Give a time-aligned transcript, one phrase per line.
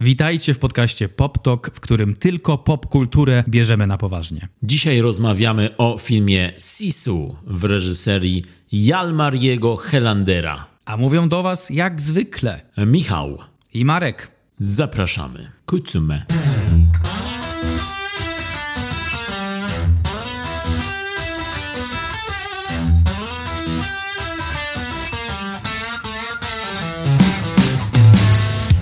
[0.00, 4.48] Witajcie w podcaście Pop Talk, w którym tylko popkulturę bierzemy na poważnie.
[4.62, 10.66] Dzisiaj rozmawiamy o filmie Sisu w reżyserii Jalmariego Helandera.
[10.84, 13.38] A mówią do Was jak zwykle Michał,
[13.74, 14.30] i Marek.
[14.58, 15.50] zapraszamy.
[15.66, 16.26] Kucume.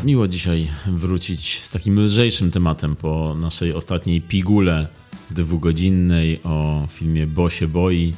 [0.04, 4.88] Miło dzisiaj wrócić z takim lżejszym tematem po naszej ostatniej pigule
[5.30, 8.14] dwugodzinnej o filmie Bo się boi,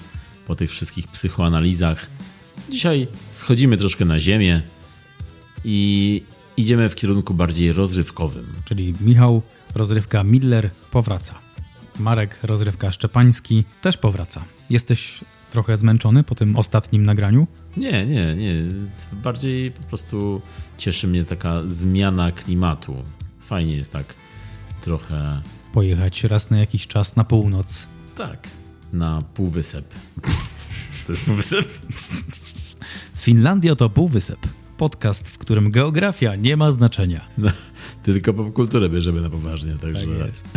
[0.47, 2.11] po tych wszystkich psychoanalizach.
[2.71, 4.63] Dzisiaj schodzimy troszkę na ziemię
[5.65, 6.23] i
[6.57, 8.47] idziemy w kierunku bardziej rozrywkowym.
[8.65, 9.43] Czyli Michał,
[9.75, 11.35] rozrywka Miller powraca.
[11.99, 14.45] Marek, rozrywka Szczepański też powraca.
[14.71, 17.47] Jesteś trochę zmęczony po tym ostatnim nagraniu?
[17.77, 18.63] Nie, nie, nie.
[19.13, 20.43] Bardziej po prostu
[20.79, 22.95] cieszy mnie taka zmiana klimatu.
[23.41, 24.15] Fajnie jest tak
[24.81, 27.89] trochę Pojechać raz na jakiś czas na północ.
[28.17, 28.49] tak
[28.93, 29.95] na półwysep.
[30.95, 31.67] Czy to jest półwysep?
[33.17, 34.39] Finlandia to półwysep.
[34.77, 37.29] Podcast, w którym geografia nie ma znaczenia.
[37.39, 37.51] No,
[38.03, 40.07] tylko popkulturę bierzemy na poważnie, także...
[40.07, 40.49] Tak jest.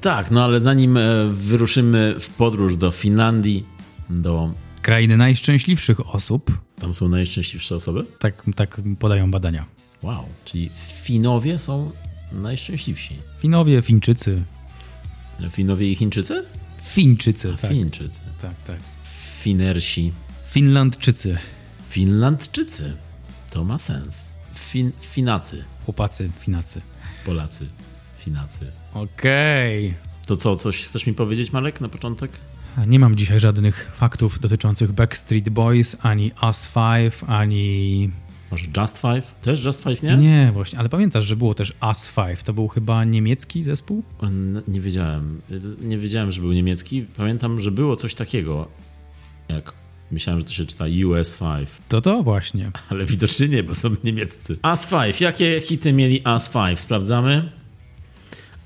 [0.00, 1.02] Tak, no ale zanim e,
[1.32, 3.66] wyruszymy w podróż do Finlandii,
[4.10, 4.52] do...
[4.82, 8.06] Krainy najszczęśliwszych osób, Tam są najszczęśliwsze osoby?
[8.18, 9.66] tak, tak podają badania.
[10.02, 10.70] Wow, czyli
[11.02, 11.90] Finowie są
[12.32, 13.16] najszczęśliwsi.
[13.38, 14.42] Finowie, Fińczycy.
[15.50, 16.44] Finowie i Chińczycy?
[16.84, 17.70] Fińczycy, tak.
[17.70, 18.20] Fińczycy.
[18.42, 18.78] Tak, tak.
[19.42, 20.12] Finersi.
[20.50, 21.38] Finlandczycy.
[21.88, 22.96] Finlandczycy.
[23.50, 24.32] To ma sens.
[24.54, 25.64] Fin, finacy.
[25.84, 26.80] Chłopacy, Finacy.
[27.26, 27.66] Polacy.
[28.18, 28.66] Finacy.
[28.94, 29.94] Okej.
[30.26, 32.30] To co, coś chcesz mi powiedzieć, Marek, na początek?
[32.86, 38.10] Nie mam dzisiaj żadnych faktów dotyczących Backstreet Boys, ani Us Five, ani...
[38.50, 39.34] Może Just Five?
[39.42, 40.16] Też Just Five, nie?
[40.16, 42.42] Nie, właśnie, ale pamiętasz, że było też Us Five.
[42.42, 44.02] To był chyba niemiecki zespół?
[44.68, 45.40] Nie wiedziałem.
[45.80, 47.06] Nie wiedziałem, że był niemiecki.
[47.16, 48.68] Pamiętam, że było coś takiego,
[49.48, 49.72] jak
[50.10, 52.70] myślałem, że to się czyta US 5, To to właśnie.
[52.88, 54.56] ale widocznie nie, bo są niemieccy.
[54.62, 55.20] As 5.
[55.20, 56.80] Jakie hity mieli As 5?
[56.80, 57.52] Sprawdzamy.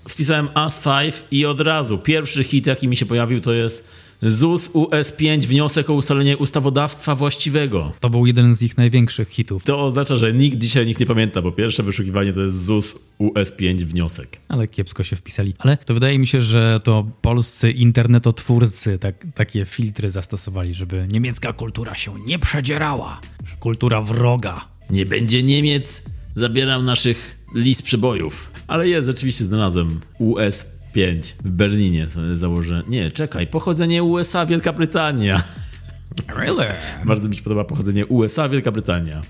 [0.08, 3.88] Wpisałem As 5 i od razu pierwszy hit, jaki mi się pojawił, to jest
[4.22, 7.92] ZUS US5 wniosek o ustalenie ustawodawstwa właściwego.
[8.00, 9.64] To był jeden z ich największych hitów.
[9.64, 13.76] To oznacza, że nikt dzisiaj nikt nie pamięta, bo pierwsze wyszukiwanie to jest ZUS US5
[13.84, 14.40] wniosek.
[14.48, 15.54] Ale kiepsko się wpisali.
[15.58, 21.52] Ale to wydaje mi się, że to polscy internetotwórcy tak, takie filtry zastosowali, żeby niemiecka
[21.52, 23.20] kultura się nie przedzierała.
[23.60, 24.68] Kultura wroga.
[24.90, 26.04] Nie będzie Niemiec,
[26.36, 28.50] zabieram naszych list przebojów.
[28.66, 32.06] Ale jest, rzeczywiście znalazłem US5 w Berlinie.
[32.34, 32.82] Założę.
[32.88, 35.42] Nie, czekaj, pochodzenie USA, Wielka Brytania.
[36.36, 36.66] Really?
[37.04, 39.22] Bardzo mi się podoba pochodzenie USA, Wielka Brytania.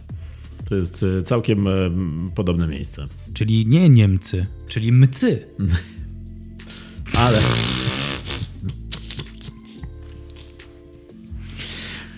[0.68, 1.70] To jest e, całkiem e,
[2.34, 3.06] podobne miejsce.
[3.34, 5.46] Czyli nie Niemcy, czyli mcy.
[7.24, 7.38] Ale.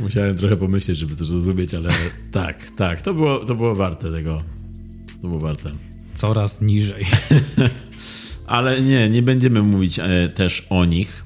[0.00, 1.90] Musiałem trochę pomyśleć, żeby to zrozumieć, ale
[2.32, 4.55] tak, tak, to było, to było warte tego.
[5.22, 5.70] To było warte.
[6.14, 7.06] Coraz niżej.
[8.46, 11.24] Ale nie, nie będziemy mówić e, też o nich,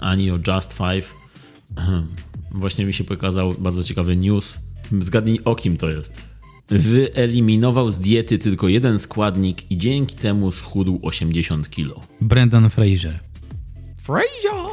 [0.00, 1.14] ani o Just Five.
[2.50, 4.58] Właśnie mi się pokazał bardzo ciekawy news.
[5.00, 6.28] Zgadnij o kim to jest.
[6.70, 12.00] Wyeliminował z diety tylko jeden składnik i dzięki temu schudł 80 kilo.
[12.20, 13.20] Brendan Fraser.
[13.96, 14.72] Fraser!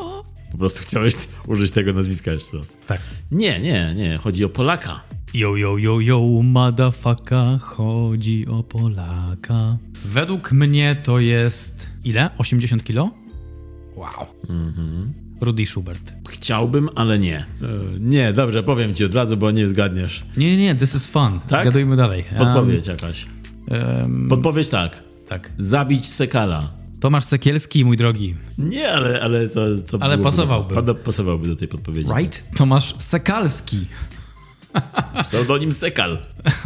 [0.51, 1.13] Po prostu chciałeś
[1.47, 2.77] użyć tego nazwiska jeszcze raz.
[2.87, 3.01] Tak.
[3.31, 4.17] Nie, nie, nie.
[4.17, 5.01] Chodzi o Polaka.
[5.33, 9.77] Yo, yo, yo, yo, motherfucka, chodzi o Polaka.
[10.05, 11.89] Według mnie to jest...
[12.03, 12.29] Ile?
[12.37, 13.11] 80 kilo?
[13.95, 14.25] Wow.
[15.41, 16.13] Rudy Schubert.
[16.29, 17.37] Chciałbym, ale nie.
[17.37, 17.45] E,
[17.99, 20.23] nie, dobrze, powiem ci od razu, bo nie zgadniesz.
[20.37, 21.39] Nie, nie, nie, this is fun.
[21.47, 21.61] Tak?
[21.61, 22.23] Zgadujmy dalej.
[22.37, 23.25] Podpowiedź jakaś.
[24.01, 25.03] Um, Podpowiedź tak.
[25.27, 25.51] tak.
[25.57, 26.71] Zabić Sekala.
[26.99, 28.35] Tomasz Sekielski, mój drogi.
[28.57, 30.93] Nie, ale, ale to, to Ale byłoby- pasowałby.
[30.93, 32.11] Pasowałby do tej podpowiedzi.
[32.17, 32.43] Right?
[32.57, 33.77] Tomasz Sekalski.
[35.23, 36.17] Pseudonim Sekal.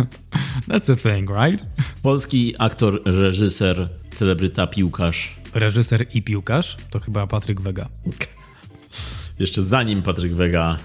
[0.69, 1.66] That's a thing, right?
[2.03, 5.35] Polski aktor, reżyser, celebryta, piłkarz.
[5.53, 7.90] Reżyser i piłkarz to chyba Patryk Wega.
[9.40, 10.78] Jeszcze zanim Patryk Wega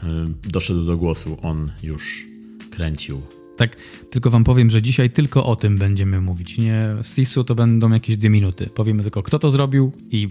[0.44, 2.24] y, doszedł do głosu, on już
[2.70, 3.22] kręcił.
[3.56, 3.76] Tak,
[4.10, 6.58] tylko wam powiem, że dzisiaj tylko o tym będziemy mówić.
[6.58, 8.70] Nie, w Sisu to będą jakieś dwie minuty.
[8.74, 10.28] Powiemy tylko, kto to zrobił i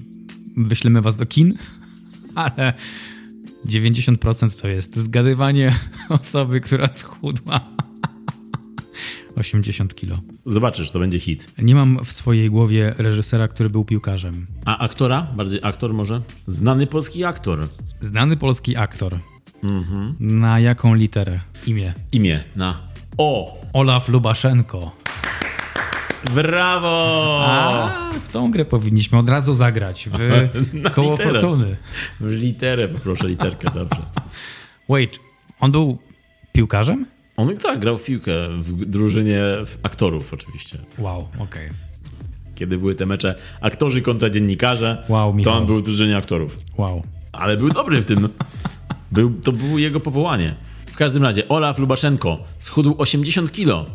[0.57, 1.57] wyślemy was do kin,
[2.35, 2.73] ale
[3.65, 5.75] 90% to jest zgadywanie
[6.09, 7.59] osoby, która schudła
[9.35, 10.19] 80 kilo.
[10.45, 11.51] Zobaczysz, to będzie hit.
[11.57, 14.45] Nie mam w swojej głowie reżysera, który był piłkarzem.
[14.65, 15.27] A aktora?
[15.35, 16.21] Bardziej aktor może?
[16.47, 17.67] Znany polski aktor.
[18.01, 19.19] Znany polski aktor.
[20.19, 21.39] Na jaką literę?
[21.67, 21.93] Imię.
[22.11, 22.77] Imię na
[23.17, 23.57] O.
[23.73, 25.06] Olaf Lubaszenko.
[26.35, 27.39] Brawo!
[27.45, 27.89] A,
[28.23, 30.09] w tą grę powinniśmy od razu zagrać.
[30.11, 30.19] W
[30.95, 31.31] koło literę.
[31.31, 31.75] fortuny.
[32.19, 34.01] W literę, poproszę literkę, dobrze.
[34.89, 35.19] Wait,
[35.59, 35.97] on był
[36.51, 37.05] piłkarzem?
[37.37, 39.43] On tak, grał w piłkę w drużynie
[39.83, 40.77] aktorów oczywiście.
[40.97, 41.69] Wow, okej.
[42.55, 45.53] Kiedy były te mecze aktorzy kontra dziennikarze, Wow, to Michał.
[45.53, 46.57] on był w drużynie aktorów.
[46.77, 47.03] Wow.
[47.31, 48.29] Ale był dobry w tym.
[49.11, 50.53] Był, to było jego powołanie.
[50.85, 53.85] W każdym razie Olaf Lubaszenko schudł 80 kilo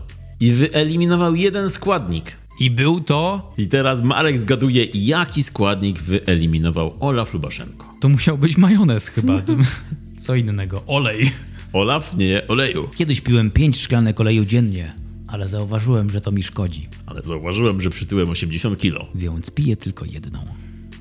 [0.42, 2.36] i wyeliminował jeden składnik.
[2.60, 3.52] I był to...
[3.58, 7.90] I teraz Marek zgaduje, jaki składnik wyeliminował Olaf Lubaszenko.
[8.00, 9.42] To musiał być majonez chyba.
[10.26, 10.82] Co innego.
[10.86, 11.30] Olej.
[11.72, 14.92] Olaf nie oleju, Kiedyś piłem 5 szklanek oleju dziennie,
[15.28, 19.06] ale zauważyłem, że to mi szkodzi, ale zauważyłem, że przytyłem 80 kilo.
[19.14, 20.38] więc piję tylko jedną.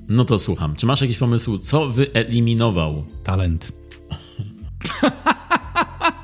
[0.10, 3.06] No to słucham, czy masz jakiś pomysł, co wyeliminował?
[3.24, 3.72] Talent.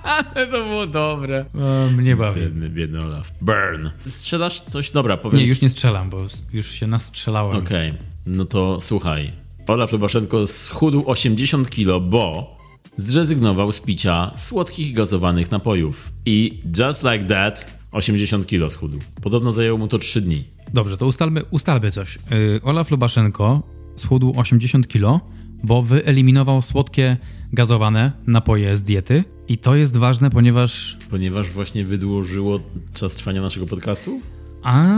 [0.07, 1.45] Ale to było dobre.
[1.55, 2.41] O, mnie bawi.
[2.41, 3.31] Biedny, biedny Olaf.
[3.41, 3.89] Burn.
[4.05, 4.91] Strzelasz coś?
[4.91, 5.39] Dobra, powiem.
[5.39, 6.17] Nie, już nie strzelam, bo
[6.53, 7.57] już się nastrzelałem.
[7.57, 7.93] Okej,
[8.25, 9.31] no to słuchaj.
[9.67, 12.55] Olaf Lubaszenko schudł 80 kilo, bo
[12.97, 16.11] zrezygnował z picia słodkich gazowanych napojów.
[16.25, 18.99] I just like that 80 kilo schudł.
[19.21, 20.43] Podobno zajęło mu to 3 dni.
[20.73, 22.15] Dobrze, to ustalmy, ustalmy coś.
[22.15, 23.63] Yy, Olaf Lubaszenko
[23.95, 25.21] schudł 80 kilo,
[25.63, 27.17] bo wyeliminował słodkie,
[27.53, 29.23] gazowane napoje z diety.
[29.47, 30.97] I to jest ważne, ponieważ...
[31.09, 32.59] Ponieważ właśnie wydłużyło
[32.93, 34.21] czas trwania naszego podcastu?
[34.63, 34.97] A.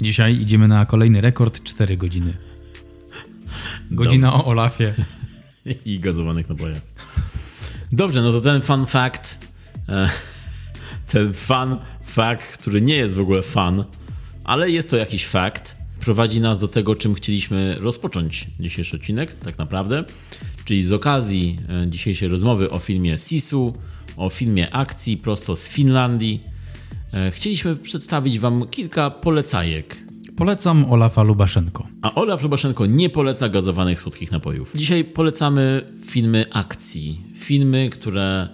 [0.00, 2.36] Dzisiaj idziemy na kolejny rekord 4 godziny.
[3.90, 4.94] Godzina o Olafie.
[5.84, 6.80] I gazowanych napojach.
[7.92, 9.48] Dobrze, no to ten fun fact,
[9.88, 10.08] e,
[11.06, 13.84] ten fun fact, który nie jest w ogóle fun,
[14.44, 15.76] ale jest to jakiś fakt,
[16.08, 20.04] prowadzi nas do tego, czym chcieliśmy rozpocząć dzisiejszy odcinek, tak naprawdę.
[20.64, 23.74] Czyli z okazji e, dzisiejszej rozmowy o filmie Sisu,
[24.16, 26.40] o filmie akcji prosto z Finlandii,
[27.14, 29.96] e, chcieliśmy przedstawić Wam kilka polecajek
[30.36, 31.86] Polecam Olafa Lubaszenko.
[32.02, 34.72] a Olaf Lubaszenko nie poleca gazowanych słodkich napojów.
[34.74, 37.20] Dzisiaj polecamy filmy akcji.
[37.34, 38.48] Filmy, które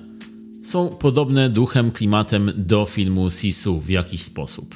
[0.65, 4.75] są podobne duchem, klimatem do filmu Sisu w jakiś sposób.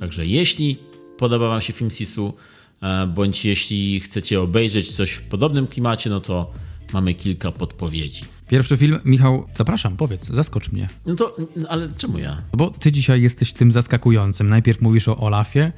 [0.00, 0.91] Także jeśli
[1.22, 2.34] podoba Wam się film Sisu,
[2.82, 6.52] e, bądź jeśli chcecie obejrzeć coś w podobnym klimacie, no to
[6.92, 8.24] mamy kilka podpowiedzi.
[8.48, 10.88] Pierwszy film, Michał, zapraszam, powiedz, zaskocz mnie.
[11.06, 11.36] No to,
[11.68, 12.42] ale czemu ja?
[12.56, 14.48] Bo ty dzisiaj jesteś tym zaskakującym.
[14.48, 15.72] Najpierw mówisz o Olafie,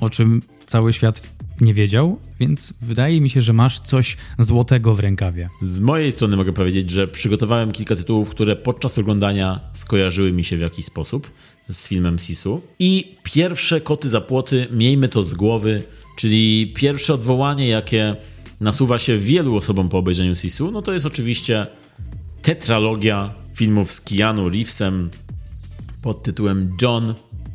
[0.00, 1.22] o czym cały świat
[1.60, 5.48] nie wiedział, więc wydaje mi się, że masz coś złotego w rękawie.
[5.62, 10.56] Z mojej strony mogę powiedzieć, że przygotowałem kilka tytułów, które podczas oglądania skojarzyły mi się
[10.56, 11.30] w jakiś sposób
[11.70, 12.60] z filmem Sisu.
[12.78, 15.82] I pierwsze koty za płoty, miejmy to z głowy,
[16.16, 18.16] czyli pierwsze odwołanie, jakie
[18.60, 21.66] nasuwa się wielu osobom po obejrzeniu Sisu, no to jest oczywiście
[22.42, 25.10] tetralogia filmów z Keanu Reevesem
[26.02, 27.14] pod tytułem John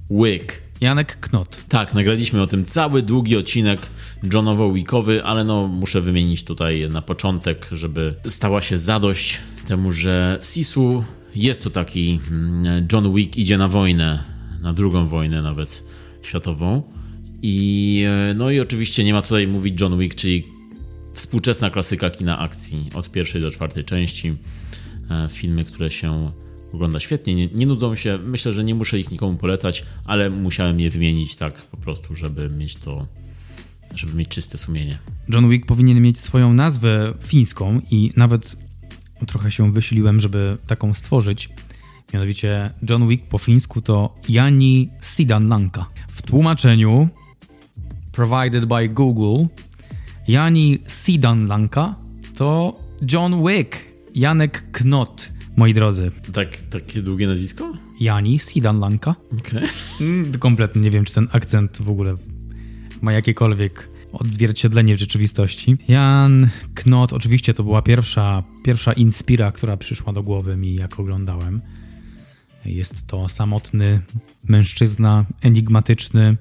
[0.09, 0.65] Wick.
[0.81, 1.57] Janek Knot.
[1.69, 3.79] Tak, nagraliśmy o tym cały długi odcinek
[4.23, 11.03] Johnowo-Weekowy, ale no muszę wymienić tutaj na początek, żeby stała się zadość temu, że Sisu
[11.35, 14.23] jest to taki mm, John Wick idzie na wojnę,
[14.61, 15.83] na drugą wojnę nawet
[16.21, 16.83] światową.
[17.41, 20.43] I e, no i oczywiście nie ma tutaj mówić John Wick, czyli
[21.13, 24.37] współczesna klasyka kina akcji od pierwszej do czwartej części.
[25.09, 26.31] E, Filmy, które się
[26.73, 28.19] ogląda świetnie, nie, nie nudzą się.
[28.23, 32.49] Myślę, że nie muszę ich nikomu polecać, ale musiałem je wymienić tak po prostu, żeby
[32.49, 33.07] mieć to,
[33.95, 34.99] żeby mieć czyste sumienie.
[35.29, 38.64] John Wick powinien mieć swoją nazwę fińską i nawet
[39.25, 41.49] trochę się wysiliłem, żeby taką stworzyć.
[42.13, 45.85] Mianowicie John Wick po fińsku to Jani Sidanlanka.
[46.07, 47.09] W tłumaczeniu
[48.11, 49.45] provided by Google
[50.27, 51.95] Jani Sidanlanka
[52.35, 52.79] to
[53.11, 53.77] John Wick,
[54.15, 56.11] Janek Knot, moi drodzy.
[56.33, 57.73] Tak, takie długie nazwisko?
[57.99, 59.15] Jani Sidanlanka.
[59.39, 59.69] Okej.
[60.01, 62.17] Mm, Kompletnie nie wiem, czy ten akcent w ogóle
[63.01, 65.77] ma jakiekolwiek odzwierciedlenie w rzeczywistości.
[65.87, 71.61] Jan Knot, oczywiście to była pierwsza, pierwsza inspira, która przyszła do głowy mi, jak oglądałem.
[72.65, 74.01] Jest to samotny
[74.47, 76.37] mężczyzna, enigmatyczny,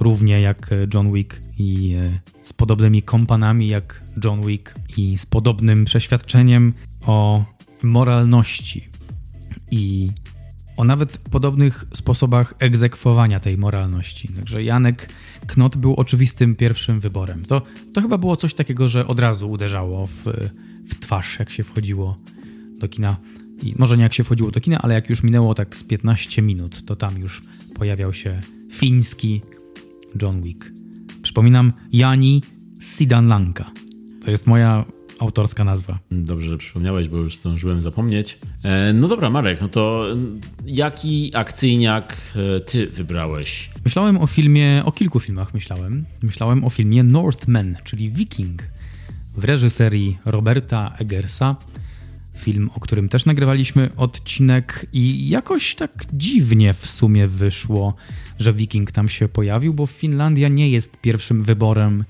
[0.00, 5.84] równie jak John Wick i e, z podobnymi kompanami jak John Wick i z podobnym
[5.84, 6.72] przeświadczeniem
[7.06, 7.44] o
[7.82, 8.88] moralności
[9.70, 10.10] i
[10.76, 14.28] o nawet podobnych sposobach egzekwowania tej moralności.
[14.28, 15.08] Także Janek
[15.46, 17.44] Knot był oczywistym pierwszym wyborem.
[17.44, 17.62] To,
[17.94, 20.24] to chyba było coś takiego, że od razu uderzało w,
[20.90, 22.16] w twarz, jak się wchodziło
[22.80, 23.16] do kina.
[23.62, 26.42] I może nie jak się wchodziło do kina, ale jak już minęło tak z 15
[26.42, 27.42] minut, to tam już
[27.78, 28.40] pojawiał się
[28.72, 29.40] fiński
[30.22, 30.72] John Wick.
[31.22, 32.42] Przypominam, Jani
[32.80, 33.70] Sidanlanka.
[34.24, 34.84] To jest moja
[35.20, 35.98] autorska nazwa.
[36.10, 38.38] Dobrze, że przypomniałeś, bo już zdążyłem zapomnieć.
[38.64, 40.06] E, no dobra, Marek, no to
[40.66, 42.16] jaki akcyjniak
[42.56, 43.70] e, ty wybrałeś?
[43.84, 46.04] Myślałem o filmie, o kilku filmach myślałem.
[46.22, 48.62] Myślałem o filmie Northman, czyli Viking
[49.36, 51.56] w reżyserii Roberta Eggersa.
[52.36, 57.94] Film, o którym też nagrywaliśmy odcinek i jakoś tak dziwnie w sumie wyszło,
[58.38, 62.04] że Viking tam się pojawił, bo Finlandia nie jest pierwszym wyborem,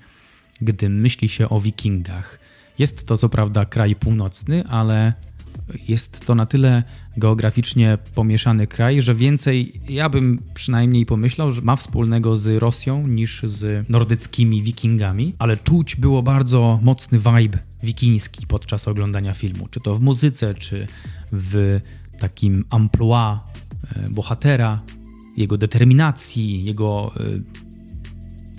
[0.61, 2.39] gdy myśli się o Wikingach.
[2.79, 5.13] Jest to co prawda kraj północny, ale
[5.89, 6.83] jest to na tyle
[7.17, 13.43] geograficznie pomieszany kraj, że więcej, ja bym przynajmniej pomyślał, że ma wspólnego z Rosją niż
[13.43, 19.97] z nordyckimi wikingami, ale czuć było bardzo mocny vibe wikiński podczas oglądania filmu, czy to
[19.97, 20.87] w muzyce, czy
[21.33, 21.81] w
[22.19, 23.49] takim amplua
[23.97, 24.83] e, bohatera,
[25.37, 27.21] jego determinacji, jego e,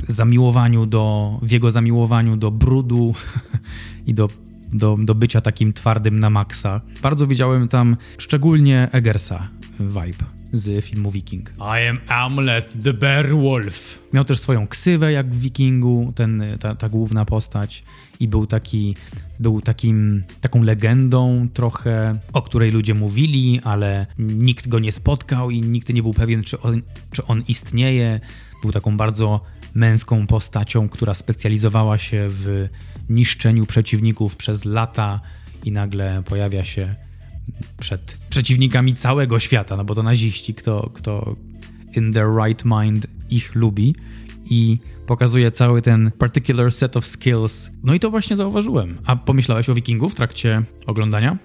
[0.07, 3.13] zamiłowaniu do, w jego zamiłowaniu do brudu
[4.07, 4.29] i do
[4.73, 6.81] do, do bycia takim twardym na maksa.
[7.01, 9.49] Bardzo widziałem tam szczególnie Eggersa
[9.79, 11.49] vibe z filmu Viking.
[11.57, 14.09] I am Amleth the Bear Wolf.
[14.13, 17.83] Miał też swoją ksywę jak w Wikingu, ten, ta, ta główna postać
[18.19, 18.95] i był taki,
[19.39, 25.61] był takim, taką legendą trochę, o której ludzie mówili, ale nikt go nie spotkał i
[25.61, 28.19] nikt nie był pewien, czy on, czy on istnieje.
[28.61, 29.41] Był taką bardzo
[29.73, 32.67] męską postacią, która specjalizowała się w
[33.09, 35.21] niszczeniu przeciwników przez lata
[35.65, 36.95] i nagle pojawia się
[37.79, 41.35] przed przeciwnikami całego świata, no bo to naziści, kto, kto
[41.95, 43.95] in their right mind ich lubi
[44.49, 47.71] i pokazuje cały ten particular set of skills.
[47.83, 48.97] No i to właśnie zauważyłem.
[49.05, 51.37] A pomyślałeś o Wikingu w trakcie oglądania?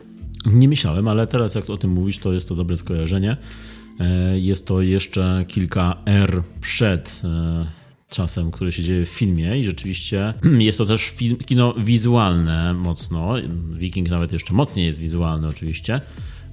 [0.46, 3.36] Nie myślałem, ale teraz jak o tym mówisz, to jest to dobre skojarzenie.
[4.00, 7.66] E, jest to jeszcze kilka R przed e,
[8.08, 13.34] czasem, który się dzieje w filmie i rzeczywiście jest to też film, kino wizualne mocno.
[13.70, 16.00] Viking nawet jeszcze mocniej jest wizualny oczywiście,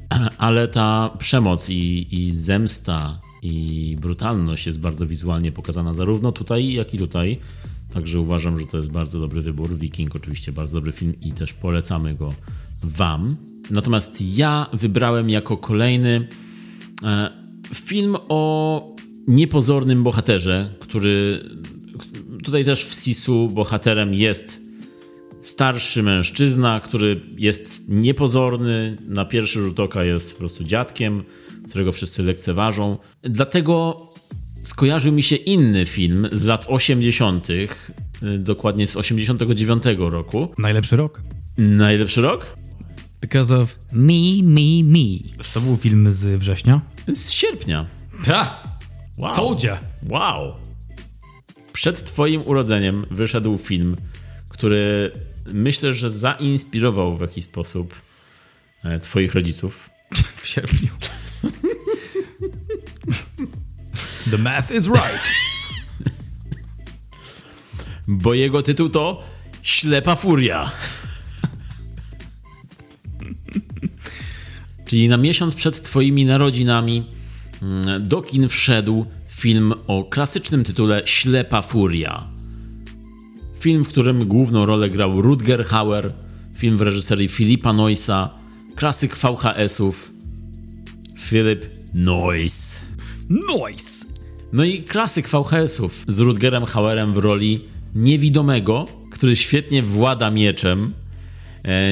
[0.38, 6.94] ale ta przemoc i, i zemsta i brutalność jest bardzo wizualnie pokazana zarówno tutaj, jak
[6.94, 7.38] i tutaj.
[7.94, 9.78] Także uważam, że to jest bardzo dobry wybór.
[9.78, 12.34] Viking oczywiście bardzo dobry film i też polecamy go
[12.84, 13.36] wam.
[13.72, 16.28] Natomiast ja wybrałem jako kolejny
[17.04, 17.30] e,
[17.74, 18.93] film o
[19.28, 21.46] niepozornym bohaterze, który
[22.44, 24.62] tutaj też w Sisu bohaterem jest
[25.42, 31.24] starszy mężczyzna, który jest niepozorny, na pierwszy rzut oka jest po prostu dziadkiem,
[31.70, 32.98] którego wszyscy lekceważą.
[33.24, 33.98] Dlatego
[34.64, 37.48] skojarzył mi się inny film z lat 80.,
[38.40, 40.54] dokładnie z 89 roku.
[40.58, 41.22] Najlepszy rok.
[41.58, 42.58] Najlepszy rok?
[43.22, 45.00] Because of Me, Me, Me.
[45.54, 46.82] To był film z września?
[47.14, 47.86] Z sierpnia.
[48.26, 48.73] Ta!
[49.18, 49.34] Wow.
[49.34, 49.80] Soldier.
[50.10, 50.56] Wow.
[51.74, 53.96] Przed Twoim urodzeniem wyszedł film,
[54.50, 55.12] który
[55.46, 58.02] myślę, że zainspirował w jakiś sposób
[58.84, 59.90] e, Twoich rodziców.
[60.42, 60.90] W sierpniu.
[64.32, 65.32] The math is right.
[68.08, 69.24] Bo jego tytuł to
[69.64, 70.72] Ślepa Furia.
[74.86, 77.06] Czyli na miesiąc przed Twoimi narodzinami
[78.00, 82.24] do kin wszedł film o klasycznym tytule Ślepa Furia.
[83.60, 86.14] Film, w którym główną rolę grał Rutger Hauer,
[86.56, 88.30] film w reżyserii Filipa Noisa,
[88.76, 90.12] klasyk VHS-ów
[91.20, 92.80] Philip Noyce.
[93.30, 94.06] Noyce!
[94.54, 97.66] No i klasyk VHS-ów z Rutgerem Hauerem w roli
[97.96, 100.94] niewidomego, który świetnie włada mieczem,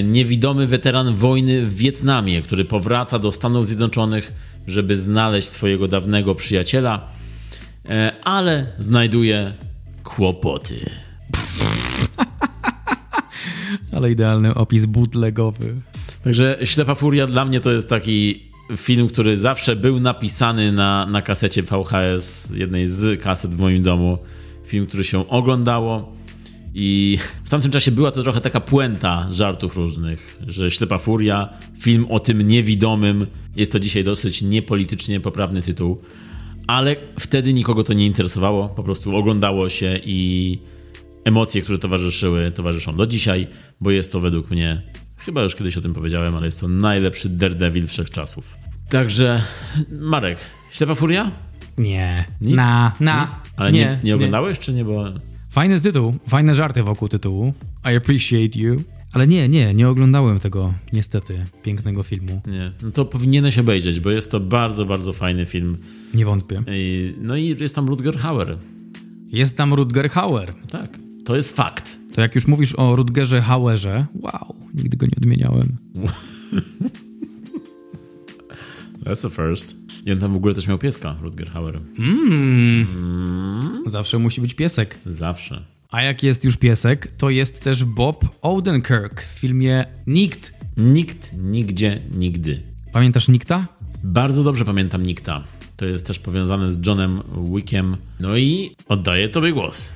[0.04, 4.34] niewidomy weteran wojny w Wietnamie, który powraca do Stanów Zjednoczonych
[4.68, 7.08] żeby znaleźć swojego dawnego przyjaciela,
[7.86, 9.54] e, ale znajduje
[10.04, 10.75] kłopoty.
[13.96, 15.75] ale idealny opis bootlegowy.
[16.24, 18.44] Także Ślepa Furia dla mnie to jest taki
[18.78, 24.18] film, który zawsze był napisany na, na kasecie VHS, jednej z kaset w moim domu.
[24.66, 26.13] Film, który się oglądało
[26.74, 31.50] i w tamtym czasie była to trochę taka puenta żartów różnych, że Ślepa Furia,
[31.80, 36.01] film o tym niewidomym, jest to dzisiaj dosyć niepolitycznie poprawny tytuł,
[36.68, 40.60] ale wtedy nikogo to nie interesowało, po prostu oglądało się i
[41.24, 43.48] emocje, które towarzyszyły, towarzyszą do dzisiaj,
[43.82, 44.82] bo jest to według mnie,
[45.18, 48.56] chyba już kiedyś o tym powiedziałem, ale jest to najlepszy Daredevil wszechczasów.
[48.90, 49.44] Także,
[49.92, 50.38] Marek,
[50.72, 51.32] Ślepa Furia?
[51.78, 52.25] Nie.
[52.42, 52.56] Nic?
[52.56, 53.24] Na, na.
[53.24, 53.32] Nic?
[53.56, 54.63] Ale nie, nie, nie oglądałeś, nie.
[54.63, 54.86] czy nie?
[54.86, 55.10] Bo...
[55.51, 57.53] Fajny tytuł, fajne żarty wokół tytułu.
[57.86, 58.84] I appreciate you.
[59.13, 62.41] Ale nie, nie, nie oglądałem tego niestety pięknego filmu.
[62.48, 65.77] Nie, no to powinieneś obejrzeć, bo jest to bardzo, bardzo fajny film.
[66.13, 66.63] Nie wątpię.
[66.67, 68.58] I, no i jest tam Rutger Hauer.
[69.27, 70.53] Jest tam Rutger Hauer.
[70.70, 71.98] Tak, to jest fakt.
[72.15, 75.77] To jak już mówisz o Rutgerze Hauerze, wow, nigdy go nie odmieniałem.
[79.05, 79.75] That's a first.
[80.05, 81.79] I on tam w ogóle też miał pieska, Rutger Hauer.
[82.00, 83.84] Mm.
[83.86, 84.98] Zawsze musi być piesek.
[85.05, 85.65] Zawsze.
[85.91, 90.53] A jak jest już piesek, to jest też Bob Odenkirk w filmie Nikt.
[90.77, 92.63] Nikt, nigdzie, nigdy.
[92.91, 93.67] Pamiętasz Nikta?
[94.03, 95.43] Bardzo dobrze pamiętam Nikta.
[95.77, 97.22] To jest też powiązane z Johnem
[97.55, 97.98] Wickiem.
[98.20, 99.93] No i oddaję tobie głos.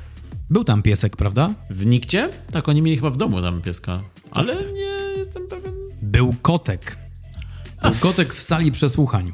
[0.50, 1.54] Był tam piesek, prawda?
[1.70, 2.30] W Nikcie?
[2.52, 4.02] Tak, oni mieli chyba w domu tam pieska.
[4.32, 5.74] Ale nie jestem pewien.
[6.02, 6.98] Był kotek.
[7.92, 9.34] Kotek w sali przesłuchań.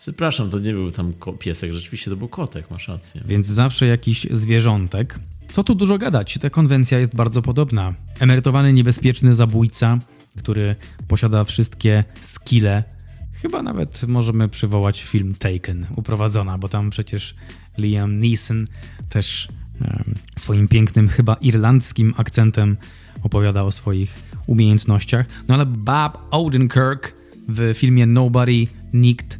[0.00, 3.22] Przepraszam, to nie był tam piesek, rzeczywiście to był kotek, masz rację.
[3.26, 5.18] Więc zawsze jakiś zwierzątek.
[5.48, 7.94] Co tu dużo gadać, ta konwencja jest bardzo podobna.
[8.20, 9.98] Emerytowany niebezpieczny zabójca,
[10.38, 10.76] który
[11.08, 12.84] posiada wszystkie skille.
[13.32, 17.34] Chyba nawet możemy przywołać film Taken, uprowadzona, bo tam przecież
[17.78, 18.66] Liam Neeson
[19.08, 19.48] też
[19.80, 22.76] um, swoim pięknym, chyba irlandzkim akcentem
[23.22, 25.26] opowiada o swoich umiejętnościach.
[25.48, 27.19] No ale Bob Odenkirk
[27.50, 29.38] w filmie Nobody, Nikt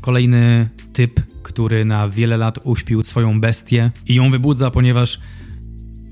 [0.00, 5.20] Kolejny typ, który na wiele lat uśpił swoją bestię i ją wybudza, ponieważ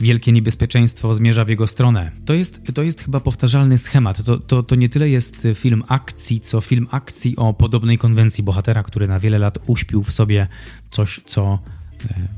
[0.01, 2.13] wielkie niebezpieczeństwo zmierza w jego stronę.
[2.25, 4.25] To jest, to jest chyba powtarzalny schemat.
[4.25, 8.83] To, to, to nie tyle jest film akcji, co film akcji o podobnej konwencji bohatera,
[8.83, 10.47] który na wiele lat uśpił w sobie
[10.91, 11.59] coś, co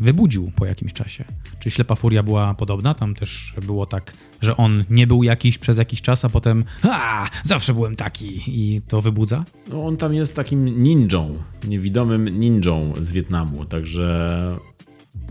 [0.00, 1.25] wybudził po jakimś czasie.
[1.58, 2.94] Czy Ślepa Furia była podobna?
[2.94, 7.30] Tam też było tak, że on nie był jakiś przez jakiś czas, a potem a,
[7.44, 9.44] zawsze byłem taki i to wybudza?
[9.68, 14.58] No on tam jest takim ninją, niewidomym ninją z Wietnamu, także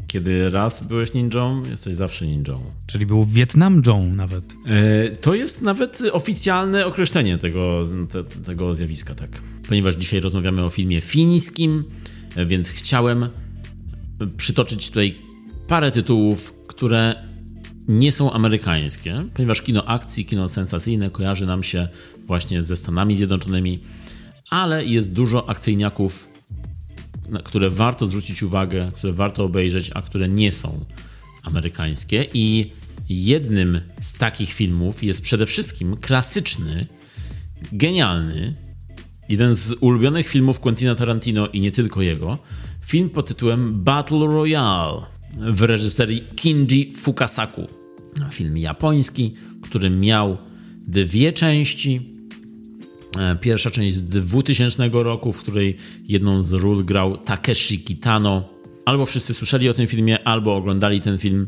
[0.08, 2.62] kiedy raz byłeś ninją, jesteś zawsze ninją.
[2.88, 4.56] Czyli był Wietnamją nawet.
[4.66, 9.42] E, to jest nawet oficjalne określenie tego, te, tego zjawiska, tak.
[9.68, 11.84] Ponieważ dzisiaj rozmawiamy o filmie fińskim,
[12.36, 13.30] e, więc chciałem
[14.38, 15.16] przytoczyć tutaj
[15.68, 17.16] parę tytułów, które
[17.88, 21.88] nie są amerykańskie, ponieważ kino akcji, kino sensacyjne kojarzy nam się
[22.28, 23.80] właśnie ze Stanami Zjednoczonymi,
[24.50, 26.30] ale jest dużo akcyjniaków,
[27.44, 30.86] które warto zwrócić uwagę, które warto obejrzeć, a które nie są
[31.44, 32.26] amerykańskie.
[32.34, 32.72] I
[33.10, 36.88] jednym z takich filmów jest przede wszystkim klasyczny,
[37.72, 38.56] genialny,
[39.30, 42.38] jeden z ulubionych filmów Quentina Tarantino i nie tylko jego,
[42.86, 45.02] film pod tytułem Battle Royale
[45.38, 47.68] w reżyserii Kinji Fukasaku.
[48.32, 50.38] Film japoński, który miał
[50.88, 52.02] dwie części.
[53.20, 58.44] E, pierwsza część z 2000 roku, w której jedną z ról grał Takeshi Kitano.
[58.86, 61.48] Albo wszyscy słyszeli o tym filmie, albo oglądali ten film.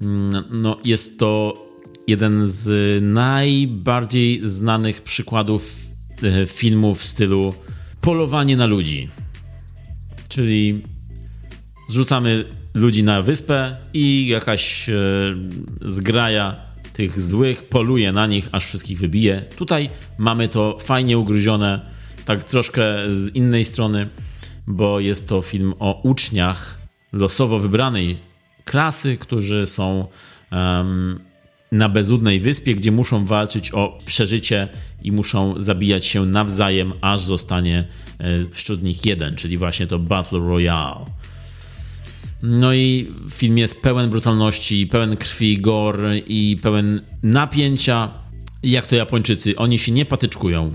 [0.00, 1.62] Mm, no, jest to
[2.06, 5.76] jeden z najbardziej znanych przykładów
[6.22, 7.54] e, filmów w stylu
[8.00, 9.08] polowanie na ludzi.
[10.32, 10.82] Czyli
[11.88, 14.92] zrzucamy ludzi na wyspę i jakaś e,
[15.80, 16.56] zgraja
[16.92, 19.44] tych złych poluje na nich, aż wszystkich wybije.
[19.56, 21.90] Tutaj mamy to fajnie ugryzione,
[22.24, 24.08] tak troszkę z innej strony,
[24.66, 26.78] bo jest to film o uczniach
[27.12, 28.18] losowo wybranej
[28.64, 30.06] klasy, którzy są
[31.72, 34.68] na bezludnej wyspie, gdzie muszą walczyć o przeżycie
[35.02, 37.84] i muszą zabijać się nawzajem, aż zostanie
[38.18, 41.04] e, wśród nich jeden, czyli właśnie to Battle Royale.
[42.42, 48.10] No i film jest pełen brutalności, pełen krwi, gore i pełen napięcia.
[48.62, 50.72] Jak to Japończycy, oni się nie patyczkują.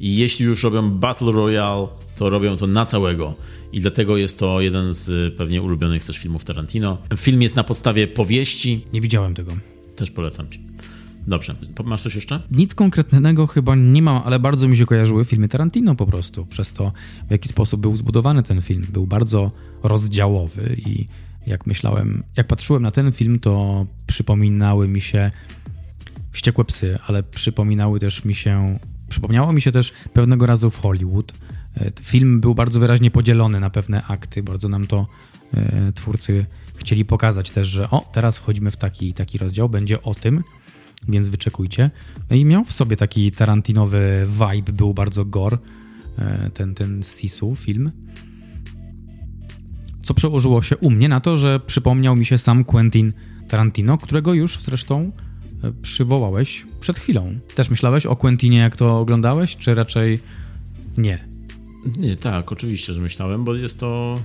[0.00, 1.86] I jeśli już robią Battle Royale,
[2.18, 3.34] to robią to na całego.
[3.72, 6.98] I dlatego jest to jeden z pewnie ulubionych też filmów Tarantino.
[7.16, 8.80] Film jest na podstawie powieści.
[8.92, 9.52] Nie widziałem tego.
[9.98, 10.64] Też polecam ci.
[11.26, 12.42] Dobrze, masz coś jeszcze?
[12.50, 16.72] Nic konkretnego chyba nie mam, ale bardzo mi się kojarzyły filmy Tarantino po prostu, przez
[16.72, 16.92] to
[17.28, 18.86] w jaki sposób był zbudowany ten film.
[18.92, 19.50] Był bardzo
[19.82, 21.06] rozdziałowy i
[21.46, 25.30] jak myślałem, jak patrzyłem na ten film, to przypominały mi się
[26.30, 31.32] Wściekłe Psy, ale przypominały też mi się, przypomniało mi się też pewnego razu w Hollywood.
[31.76, 35.06] E, film był bardzo wyraźnie podzielony na pewne akty, bardzo nam to
[35.54, 36.46] e, twórcy
[36.78, 40.44] chcieli pokazać też, że o, teraz wchodzimy w taki taki rozdział, będzie o tym,
[41.08, 41.90] więc wyczekujcie.
[42.30, 45.58] No i miał w sobie taki tarantinowy vibe, był bardzo gore,
[46.18, 47.92] e, ten, ten Sisu film.
[50.02, 53.12] Co przełożyło się u mnie na to, że przypomniał mi się sam Quentin
[53.48, 55.12] Tarantino, którego już zresztą
[55.64, 57.38] e, przywołałeś przed chwilą.
[57.54, 60.18] Też myślałeś o Quentinie, jak to oglądałeś, czy raczej
[60.98, 61.28] nie?
[61.98, 64.18] Nie, tak, oczywiście, że myślałem, bo jest to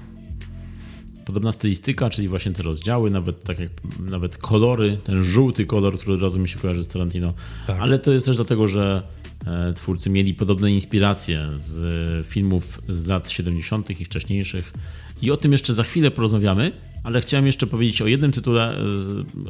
[1.25, 6.15] podobna stylistyka, czyli właśnie te rozdziały, nawet tak jak nawet kolory, ten żółty kolor, który
[6.15, 7.33] od razu mi się kojarzy z Tarantino.
[7.67, 7.77] Tak.
[7.79, 9.03] Ale to jest też dlatego, że
[9.45, 14.01] e, twórcy mieli podobne inspiracje z filmów z lat 70.
[14.01, 14.73] i wcześniejszych
[15.21, 16.71] i o tym jeszcze za chwilę porozmawiamy,
[17.03, 18.81] ale chciałem jeszcze powiedzieć o jednym tytule, e,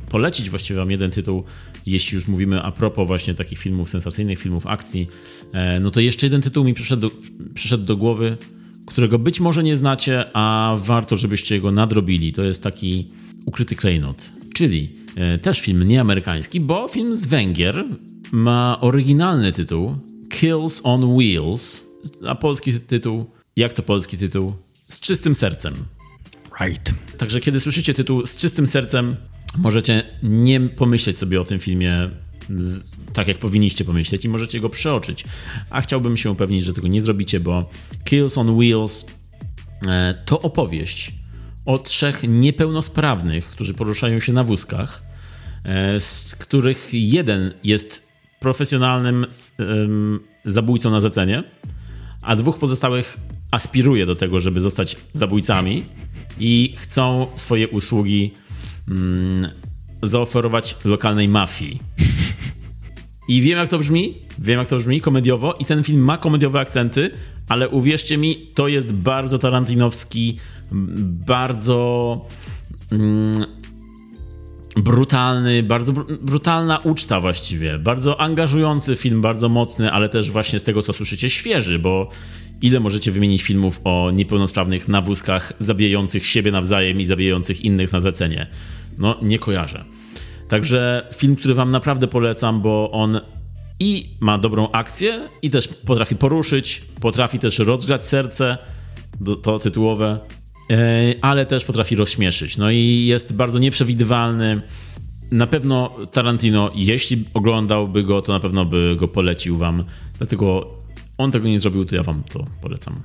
[0.10, 1.44] polecić właściwie wam jeden tytuł,
[1.86, 5.08] jeśli już mówimy a propos właśnie takich filmów sensacyjnych, filmów akcji,
[5.54, 7.16] e, no to jeszcze jeden tytuł mi przyszedł do,
[7.54, 8.38] przyszedł do głowy,
[8.86, 12.34] którego być może nie znacie, a warto, żebyście go nadrobili.
[12.34, 13.12] To jest taki
[13.46, 17.86] ukryty klejnot, czyli e, też film nieamerykański, bo film z Węgier
[18.32, 19.96] ma oryginalny tytuł
[20.30, 21.86] Kills on Wheels,
[22.28, 24.54] a polski tytuł, jak to polski tytuł?
[24.74, 25.74] Z czystym sercem.
[26.62, 26.94] Right.
[27.18, 29.16] Także kiedy słyszycie tytuł z czystym sercem,
[29.58, 32.10] możecie nie pomyśleć sobie o tym filmie
[32.58, 35.24] z, tak, jak powinniście pomyśleć i możecie go przeoczyć.
[35.70, 37.70] A chciałbym się upewnić, że tego nie zrobicie, bo
[38.04, 39.06] Kills on Wheels
[39.88, 41.14] e, to opowieść
[41.66, 45.04] o trzech niepełnosprawnych, którzy poruszają się na wózkach,
[45.64, 48.08] e, z których jeden jest
[48.40, 49.26] profesjonalnym
[50.46, 51.44] zabójcą na zlecenie,
[52.22, 53.18] a dwóch pozostałych
[53.52, 55.86] aspiruje do tego, żeby zostać zabójcami
[56.40, 58.34] i chcą swoje usługi
[58.88, 59.52] mm,
[60.04, 61.80] zaoferować lokalnej mafii.
[63.28, 64.14] I wiem, jak to brzmi.
[64.40, 65.54] Wiem, jak to brzmi komediowo.
[65.54, 67.12] I ten film ma komediowe akcenty,
[67.50, 70.38] ale uwierzcie mi, to jest bardzo tarantinowski,
[71.28, 72.22] bardzo
[72.92, 73.46] mm,
[74.78, 77.80] brutalny, bardzo br brutalna uczta właściwie.
[77.80, 82.10] Bardzo angażujący film, bardzo mocny, ale też właśnie z tego, co słyszycie, świeży, bo
[82.62, 88.00] ile możecie wymienić filmów o niepełnosprawnych na wózkach zabijających siebie nawzajem i zabijających innych na
[88.00, 88.48] zlecenie?
[88.98, 89.86] No, nie kojarzę.
[90.50, 93.20] Także film, który wam naprawdę polecam, bo on
[93.80, 98.58] i ma dobrą akcję, i też potrafi poruszyć, potrafi też rozgrzać serce,
[99.42, 100.20] to tytułowe,
[100.72, 100.76] e,
[101.22, 102.58] ale też potrafi rozśmieszyć.
[102.58, 104.62] No i jest bardzo nieprzewidywalny.
[105.32, 109.84] Na pewno Tarantino, jeśli oglądałby go, to na pewno by go polecił wam.
[110.18, 110.78] Dlatego
[111.18, 113.02] on tego nie zrobił, to ja wam to polecam.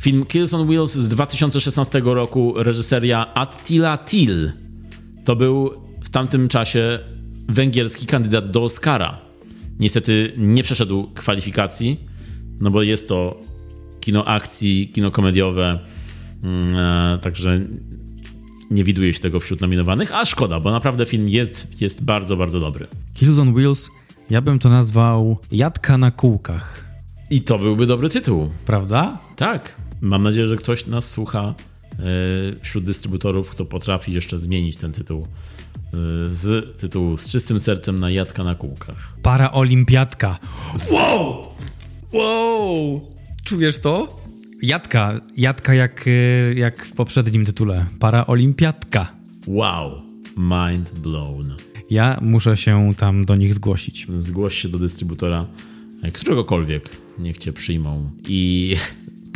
[0.00, 4.52] Film Kills on Wheels z 2016 roku, reżyseria Attila Til.
[5.28, 5.70] To był
[6.04, 6.98] w tamtym czasie
[7.48, 9.18] węgierski kandydat do Oscara.
[9.78, 12.00] Niestety nie przeszedł kwalifikacji,
[12.60, 13.40] no bo jest to
[14.00, 15.78] kino akcji, kino komediowe,
[16.44, 17.60] mm, e, także
[18.70, 22.60] nie widuje się tego wśród nominowanych, a szkoda, bo naprawdę film jest, jest bardzo, bardzo
[22.60, 22.86] dobry.
[23.14, 23.90] Kills on Wheels,
[24.30, 26.84] ja bym to nazwał Jadka na kółkach.
[27.30, 28.50] I to byłby dobry tytuł.
[28.66, 29.18] Prawda?
[29.36, 29.74] Tak.
[30.00, 31.54] Mam nadzieję, że ktoś nas słucha
[32.62, 35.26] wśród dystrybutorów, kto potrafi jeszcze zmienić ten tytuł
[36.26, 39.16] z tytułu Z czystym sercem na jadka na kółkach.
[39.22, 40.38] Paraolimpiadka.
[40.90, 41.46] Wow!
[42.12, 43.06] Wow!
[43.44, 44.20] Czujesz to?
[44.62, 45.20] Jadka.
[45.36, 47.86] Jadka jak, y, jak w poprzednim tytule.
[48.00, 49.12] Paraolimpiadka.
[49.46, 50.02] Wow.
[50.36, 51.54] Mind blown.
[51.90, 54.06] Ja muszę się tam do nich zgłosić.
[54.18, 55.46] Zgłoś się do dystrybutora
[56.02, 56.90] e, któregokolwiek.
[57.18, 58.10] Niech cię przyjmą.
[58.28, 58.76] I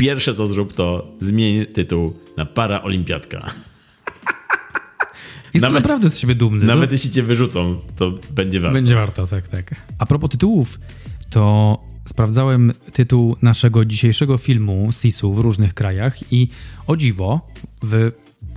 [0.02, 3.38] pierwsze co zrób to zmień tytuł na Paraolimpiadka.
[5.54, 6.66] Jestem nawet, naprawdę z siebie dumny.
[6.66, 6.94] Nawet to...
[6.94, 8.74] jeśli cię wyrzucą, to będzie warto.
[8.74, 9.74] Będzie warto, tak, tak.
[9.98, 10.80] A propos tytułów,
[11.30, 16.48] to sprawdzałem tytuł naszego dzisiejszego filmu Sisu w różnych krajach i
[16.86, 17.48] o dziwo,
[17.82, 18.12] w,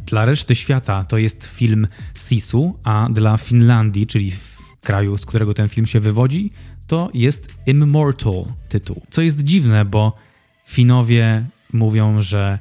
[0.06, 5.54] dla reszty świata to jest film Sisu, a dla Finlandii, czyli w kraju, z którego
[5.54, 6.52] ten film się wywodzi,
[6.88, 9.02] to jest Immortal tytuł.
[9.10, 10.26] Co jest dziwne, bo
[10.66, 12.60] Finowie mówią, że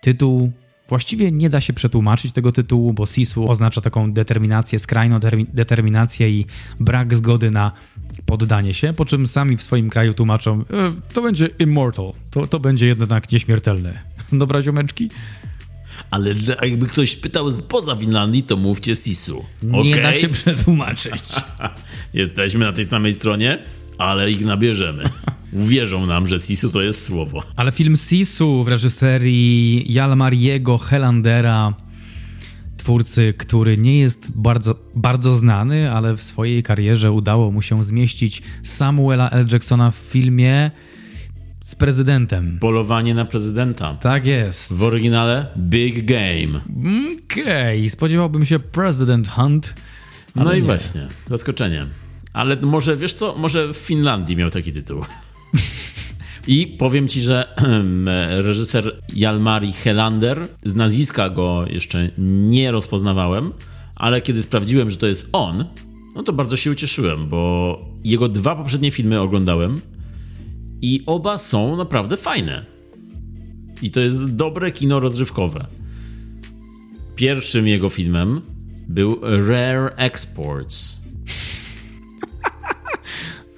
[0.00, 0.52] tytuł
[0.88, 5.20] Właściwie nie da się przetłumaczyć tego tytułu, bo Sisu oznacza taką determinację, skrajną
[5.52, 6.46] determinację i
[6.80, 7.72] brak zgody na
[8.26, 10.64] poddanie się, po czym sami w swoim kraju tłumaczą, e,
[11.12, 13.98] to będzie immortal, to, to będzie jednak nieśmiertelne.
[14.32, 15.10] Dobra, ziomeczki?
[16.10, 19.44] Ale jakby ktoś pytał spoza Finlandii, to mówcie Sisu.
[19.68, 19.84] Okay?
[19.84, 21.22] Nie da się przetłumaczyć.
[22.14, 23.58] Jesteśmy na tej samej stronie,
[23.98, 25.04] ale ich nabierzemy.
[25.54, 27.42] Uwierzą nam, że Sisu to jest słowo.
[27.56, 31.74] Ale film Sisu w reżyserii Jalmariego Helandera,
[32.76, 38.42] twórcy, który nie jest bardzo, bardzo znany, ale w swojej karierze udało mu się zmieścić
[38.62, 39.46] Samuela L.
[39.52, 40.70] Jacksona w filmie
[41.60, 42.58] z prezydentem.
[42.60, 43.94] Polowanie na prezydenta.
[43.94, 44.74] Tak jest.
[44.74, 46.60] W oryginale Big Game.
[47.24, 47.90] Okej, okay.
[47.90, 49.74] spodziewałbym się President Hunt.
[50.34, 50.62] No i nie.
[50.62, 51.86] właśnie, zaskoczenie.
[52.32, 55.04] Ale może, wiesz co, może w Finlandii miał taki tytuł.
[56.46, 57.54] I powiem ci, że
[58.46, 63.52] reżyser Jalmari Helander, z nazwiska go jeszcze nie rozpoznawałem,
[63.96, 65.64] ale kiedy sprawdziłem, że to jest on,
[66.14, 69.80] no to bardzo się ucieszyłem, bo jego dwa poprzednie filmy oglądałem
[70.82, 72.64] i oba są naprawdę fajne.
[73.82, 75.66] I to jest dobre kino rozrywkowe.
[77.16, 78.40] Pierwszym jego filmem
[78.88, 81.03] był Rare Exports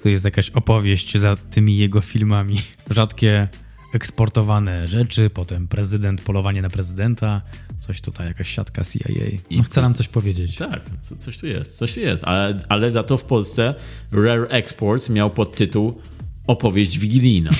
[0.07, 2.57] to jest jakaś opowieść za tymi jego filmami.
[2.89, 3.47] Rzadkie
[3.93, 7.41] eksportowane rzeczy, potem prezydent, polowanie na prezydenta,
[7.79, 9.23] coś tutaj, jakaś siatka CIA.
[9.51, 10.55] No chce nam coś powiedzieć.
[10.55, 10.81] Tak,
[11.17, 13.75] coś tu jest, coś tu jest, ale, ale za to w Polsce
[14.11, 16.01] Rare Exports miał podtytuł
[16.47, 17.51] Opowieść wigilijna.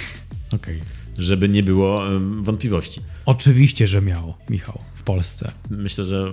[0.46, 0.80] Okej.
[0.80, 1.24] Okay.
[1.24, 2.02] Żeby nie było
[2.40, 3.00] wątpliwości.
[3.26, 5.52] Oczywiście, że miał, Michał, w Polsce.
[5.70, 6.32] Myślę, że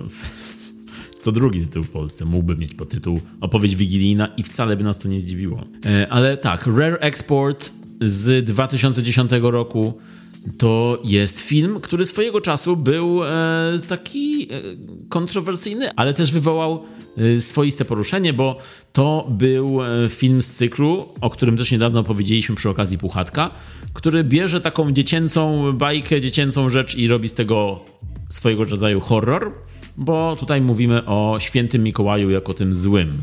[1.22, 5.08] to drugi tytuł w Polsce mógłby mieć podtytuł Opowieść wigilijna i wcale by nas to
[5.08, 5.62] nie zdziwiło.
[5.86, 9.98] E, ale tak, Rare Export z 2010 roku
[10.58, 13.28] to jest film, który swojego czasu był e,
[13.88, 14.62] taki e,
[15.08, 16.84] kontrowersyjny, ale też wywołał
[17.38, 18.58] swoiste poruszenie, bo
[18.92, 19.78] to był
[20.08, 23.50] film z cyklu, o którym też niedawno powiedzieliśmy przy okazji Puchatka,
[23.92, 27.80] który bierze taką dziecięcą bajkę, dziecięcą rzecz i robi z tego
[28.30, 29.52] swojego rodzaju horror,
[30.00, 33.22] bo tutaj mówimy o świętym Mikołaju jako tym złym.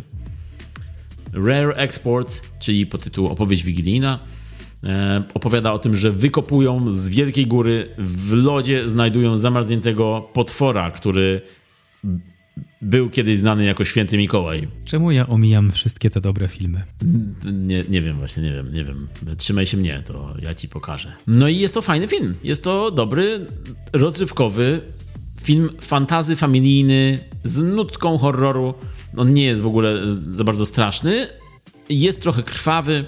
[1.33, 4.19] Rare Export, czyli pod tytuł Opowieść Wigilijna,
[4.83, 11.41] E, opowiada o tym, że wykopują z wielkiej góry w lodzie znajdują zamarzniętego potwora, który
[12.81, 14.67] był kiedyś znany jako Święty Mikołaj.
[14.85, 16.83] Czemu ja omijam wszystkie te dobre filmy?
[17.53, 19.07] Nie, nie wiem, właśnie nie wiem, nie wiem.
[19.37, 21.13] Trzymaj się mnie, to ja ci pokażę.
[21.27, 22.35] No i jest to fajny film.
[22.43, 23.45] Jest to dobry,
[23.93, 24.81] rozrywkowy
[25.47, 28.73] film fantazy familijny z nutką horroru.
[29.17, 31.27] On nie jest w ogóle za bardzo straszny.
[31.89, 33.05] Jest trochę krwawy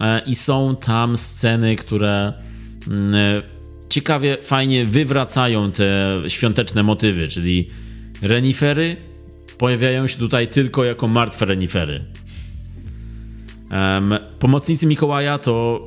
[0.00, 2.32] E, i są tam sceny, które
[2.88, 3.42] mm, e,
[3.88, 7.70] ciekawie, fajnie wywracają te świąteczne motywy, czyli
[8.22, 8.96] renifery
[9.58, 12.04] pojawiają się tutaj tylko jako martwe renifery.
[14.38, 15.80] pomocnicy Mikołaja to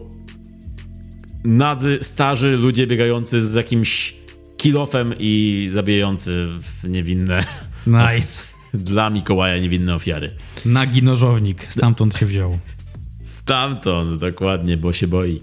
[1.44, 4.16] nadzy, starzy ludzie biegający z jakimś
[4.64, 6.48] kilofem i zabijający
[6.84, 7.44] niewinne.
[7.88, 8.48] Nice.
[8.74, 10.32] Dla Mikołaja niewinne ofiary.
[10.66, 12.60] Nagi nożownik, stamtąd się wziął.
[13.24, 15.42] Stamtąd, dokładnie, bo się boi.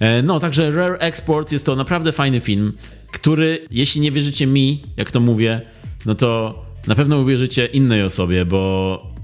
[0.00, 2.72] E, no, także Rare Export jest to naprawdę fajny film,
[3.12, 5.60] który, jeśli nie wierzycie mi, jak to mówię,
[6.06, 9.14] no to na pewno uwierzycie innej osobie, bo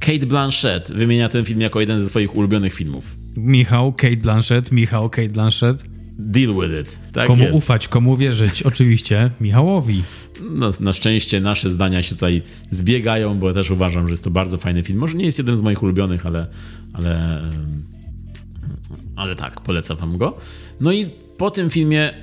[0.00, 3.04] Kate Blanchett wymienia ten film jako jeden ze swoich ulubionych filmów.
[3.36, 5.99] Michał, Kate Blanchett, Michał, Kate Blanchett.
[6.20, 7.00] Deal with it.
[7.12, 7.54] Tak Komu jest.
[7.54, 8.62] ufać, komu wierzyć?
[8.72, 10.02] Oczywiście Michałowi.
[10.50, 14.30] No, na szczęście nasze zdania się tutaj zbiegają, bo ja też uważam, że jest to
[14.30, 14.98] bardzo fajny film.
[14.98, 16.46] Może nie jest jeden z moich ulubionych, ale,
[16.92, 17.42] ale,
[19.16, 20.36] ale tak, polecam wam go.
[20.80, 21.06] No i
[21.38, 22.14] po tym filmie,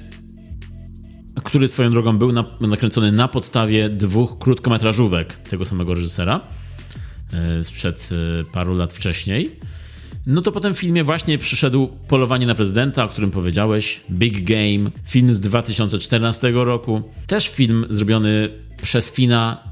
[1.43, 2.31] który swoją drogą był
[2.62, 6.41] nakręcony na podstawie dwóch krótkometrażówek tego samego reżysera
[7.33, 9.51] e, sprzed e, paru lat wcześniej,
[10.27, 14.91] no to po tym filmie właśnie przyszedł Polowanie na prezydenta, o którym powiedziałeś, Big Game,
[15.05, 17.01] film z 2014 roku.
[17.27, 18.49] Też film zrobiony
[18.81, 19.63] przez Fina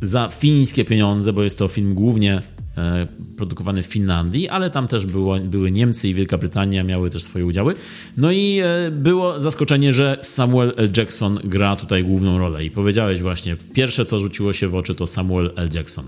[0.00, 2.42] za fińskie pieniądze, bo jest to film głównie
[2.76, 7.22] e, produkowany w Finlandii, ale tam też było, były Niemcy i Wielka Brytania, miały też
[7.22, 7.74] swoje udziały.
[8.16, 10.90] No i e, było zaskoczenie, że Samuel L.
[10.96, 12.64] Jackson gra tutaj główną rolę.
[12.64, 15.68] I powiedziałeś właśnie, pierwsze co rzuciło się w oczy to Samuel L.
[15.74, 16.04] Jackson.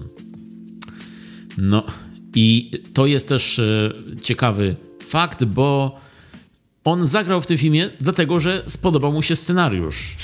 [1.59, 1.85] No,
[2.35, 3.93] i to jest też e,
[4.23, 6.01] ciekawy fakt, bo
[6.85, 10.17] on zagrał w tym filmie dlatego, że spodobał mu się scenariusz.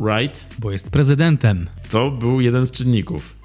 [0.00, 0.48] Right?
[0.58, 1.66] Bo jest prezydentem.
[1.90, 3.36] To był jeden z czynników.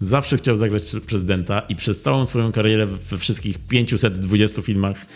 [0.00, 5.06] Zawsze chciał zagrać prezydenta i przez całą swoją karierę we wszystkich 520 filmach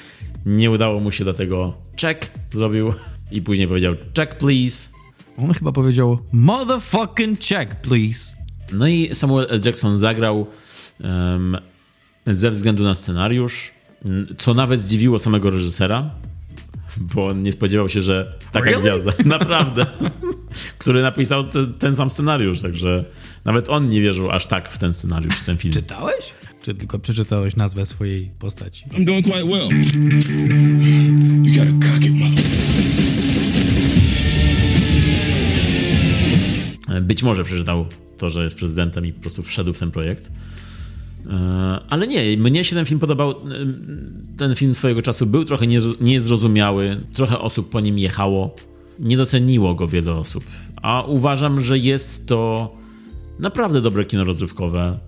[0.47, 2.93] nie udało mu się dlatego check zrobił
[3.31, 4.91] i później powiedział check please.
[5.39, 8.35] On chyba powiedział motherfucking check please.
[8.73, 9.61] No i Samuel L.
[9.65, 10.47] Jackson zagrał
[11.01, 11.57] um,
[12.27, 13.71] ze względu na scenariusz,
[14.39, 16.11] co nawet zdziwiło samego reżysera,
[16.97, 18.83] bo on nie spodziewał się, że taka really?
[18.83, 19.87] gwiazda, naprawdę,
[20.79, 23.05] który napisał te, ten sam scenariusz, także
[23.45, 25.75] nawet on nie wierzył aż tak w ten scenariusz, w ten film.
[25.75, 26.33] Czytałeś?
[26.63, 28.85] Czy tylko przeczytałeś nazwę swojej postaci?
[28.87, 29.69] I'm doing quite well.
[31.43, 32.13] You gotta cock it,
[37.03, 37.87] Być może przeczytał
[38.19, 40.33] to, że jest prezydentem i po prostu wszedł w ten projekt.
[41.31, 43.31] E, ale nie, mnie się ten film podobał.
[43.31, 43.35] E,
[44.37, 45.67] ten film swojego czasu był trochę
[46.01, 48.55] niezrozumiały, trochę osób po nim jechało.
[48.99, 50.45] Nie doceniło go wiele osób.
[50.83, 52.73] A uważam, że jest to
[53.39, 54.99] naprawdę dobre kino rozrywkowe.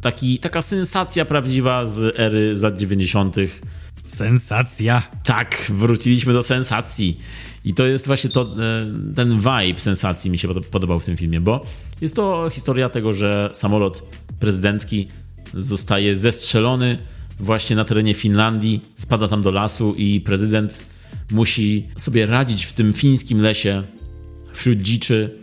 [0.00, 3.36] Taki, taka sensacja prawdziwa z ery lat 90.
[4.06, 5.02] Sensacja.
[5.24, 7.20] Tak, wróciliśmy do sensacji.
[7.64, 11.40] I to jest właśnie to, e, ten vibe sensacji mi się podobał w tym filmie,
[11.40, 11.64] bo
[12.00, 14.02] jest to historia tego, że samolot
[14.40, 15.08] prezydentki
[15.54, 16.98] zostaje zestrzelony
[17.40, 20.86] właśnie na terenie Finlandii, spada tam do lasu i prezydent
[21.30, 23.82] musi sobie radzić w tym fińskim lesie
[24.52, 25.38] wśród dziczy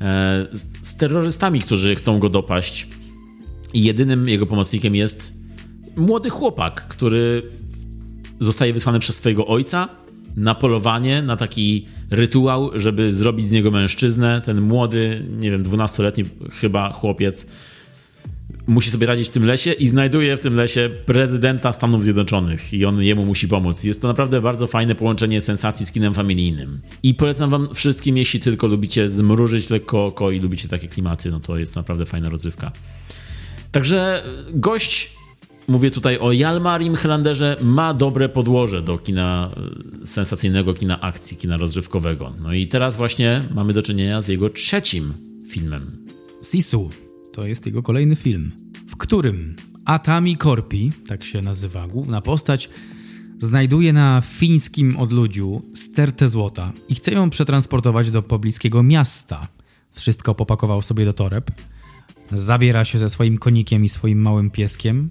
[0.00, 0.46] e,
[0.82, 2.86] z terrorystami, którzy chcą go dopaść.
[3.74, 5.32] I jedynym jego pomocnikiem jest
[5.96, 7.42] młody chłopak, który
[8.40, 9.88] zostaje wysłany przez swojego ojca
[10.36, 14.42] na polowanie, na taki rytuał, żeby zrobić z niego mężczyznę.
[14.44, 17.46] Ten młody, nie wiem, 12-letni chyba chłopiec
[18.66, 22.84] musi sobie radzić w tym lesie i znajduje w tym lesie prezydenta Stanów Zjednoczonych i
[22.84, 23.84] on jemu musi pomóc.
[23.84, 26.80] Jest to naprawdę bardzo fajne połączenie sensacji z kinem familijnym.
[27.02, 31.40] I polecam wam wszystkim, jeśli tylko lubicie zmrużyć lekko oko i lubicie takie klimaty, no
[31.40, 32.72] to jest naprawdę fajna rozrywka.
[33.72, 34.22] Także
[34.52, 35.12] gość,
[35.68, 39.50] mówię tutaj o Jalmarim Helanderze, ma dobre podłoże do kina
[40.02, 42.32] e, sensacyjnego, kina akcji, kina rozrywkowego.
[42.42, 45.14] No i teraz właśnie mamy do czynienia z jego trzecim
[45.48, 45.90] filmem.
[46.52, 46.90] Sisu
[47.34, 48.52] to jest jego kolejny film,
[48.88, 52.70] w którym Atami Korpi, tak się nazywa główna postać,
[53.38, 59.48] znajduje na fińskim odludziu stertę złota i chce ją przetransportować do pobliskiego miasta.
[59.92, 61.50] Wszystko popakował sobie do toreb.
[62.32, 65.10] Zabiera się ze swoim konikiem i swoim małym pieskiem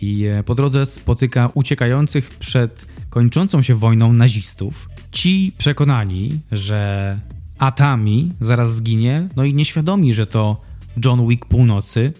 [0.00, 4.88] i e, po drodze spotyka uciekających przed kończącą się wojną nazistów.
[5.12, 7.20] Ci przekonani, że
[7.58, 10.69] Atami zaraz zginie, no i nieświadomi, że to
[11.04, 12.12] John Wick północy,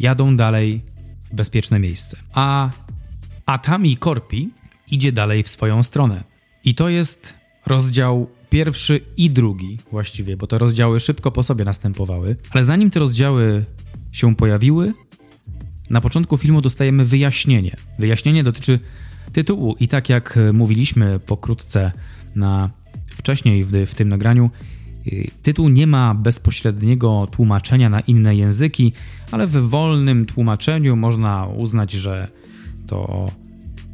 [0.00, 0.82] jadą dalej
[1.30, 2.16] w bezpieczne miejsce.
[2.32, 2.70] A
[3.46, 4.50] Atami Korpi
[4.90, 6.24] idzie dalej w swoją stronę.
[6.64, 7.34] I to jest
[7.66, 12.36] rozdział pierwszy i drugi właściwie, bo te rozdziały szybko po sobie następowały.
[12.50, 13.64] Ale zanim te rozdziały
[14.12, 14.92] się pojawiły,
[15.90, 17.76] na początku filmu dostajemy wyjaśnienie.
[17.98, 18.80] Wyjaśnienie dotyczy
[19.32, 21.92] tytułu i tak jak mówiliśmy pokrótce
[22.34, 22.70] na
[23.06, 24.50] wcześniej w, w tym nagraniu,
[25.42, 28.92] tytuł nie ma bezpośredniego tłumaczenia na inne języki,
[29.32, 32.28] ale w wolnym tłumaczeniu można uznać, że
[32.86, 33.30] to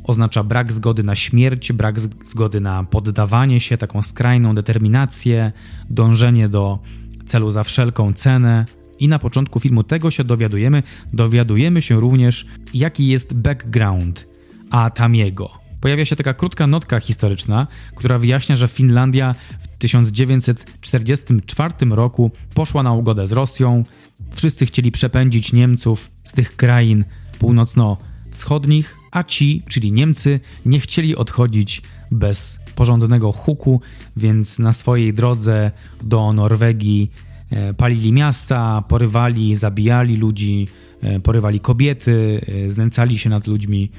[0.05, 5.53] oznacza brak zgody na śmierć, brak zgody na poddawanie się, taką skrajną determinację,
[5.91, 6.79] dążenie do
[7.27, 8.67] celu za wszelką cenę.
[8.99, 10.83] I na początku filmu tego się dowiadujemy.
[11.13, 14.27] Dowiadujemy się również, jaki jest background
[14.71, 22.83] Atamiego pojawia się taka krótka notka historyczna, która wyjaśnia, że Finlandia w 1944 roku poszła
[22.83, 23.85] na ugodę z Rosją.
[24.31, 27.05] Wszyscy chcieli przepędzić Niemców z tych krain
[27.39, 33.81] północno-wschodnich, a ci, czyli Niemcy, nie chcieli odchodzić bez porządnego huku,
[34.17, 35.71] więc na swojej drodze
[36.03, 37.11] do Norwegii
[37.51, 40.69] e, palili miasta, porywali, zabijali ludzi,
[41.03, 43.91] e, porywali kobiety, e, znęcali się nad ludźmi.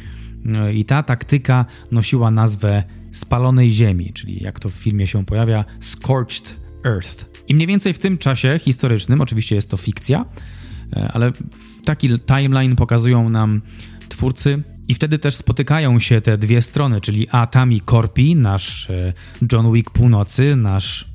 [0.73, 2.83] I ta taktyka nosiła nazwę
[3.15, 7.25] spalonej ziemi, czyli jak to w filmie się pojawia, Scorched Earth.
[7.47, 10.25] I mniej więcej w tym czasie historycznym, oczywiście jest to fikcja,
[10.93, 11.31] e, ale
[11.85, 13.61] taki timeline pokazują nam
[14.09, 14.63] twórcy.
[14.87, 19.13] I wtedy też spotykają się te dwie strony, czyli Atami Korpi, nasz e,
[19.51, 21.07] John Wick Północy, nasz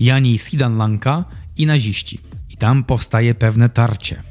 [0.00, 1.24] Jani Sidanlanka
[1.56, 2.18] i naziści.
[2.50, 4.22] I tam powstaje pewne tarcie.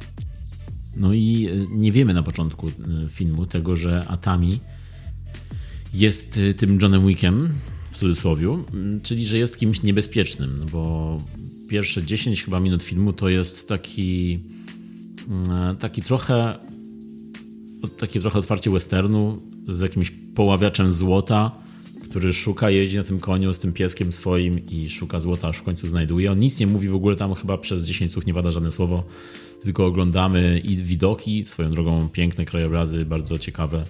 [0.97, 2.71] No i e, nie wiemy na początku
[3.09, 4.59] filmu tego, że Atami
[5.97, 7.49] jest e, tym Johnem Wickiem,
[7.91, 8.47] w cudzysłowie,
[9.03, 11.21] czyli że jest kimś niebezpiecznym, no bo
[11.69, 14.39] pierwsze 10 chyba minut filmu to jest taki
[15.79, 16.57] taki trochę
[17.97, 21.51] takie trochę otwarcie westernu z jakimś poławiaczem złota,
[22.09, 25.63] który szuka, jeździ na tym koniu z tym pieskiem swoim i szuka złota, aż w
[25.63, 26.31] końcu znajduje.
[26.31, 29.03] On nic nie mówi w ogóle tam chyba przez 10 słów nie wada żadne słowo
[29.63, 33.85] tylko oglądamy i widoki, swoją drogą piękne krajobrazy, bardzo ciekawe.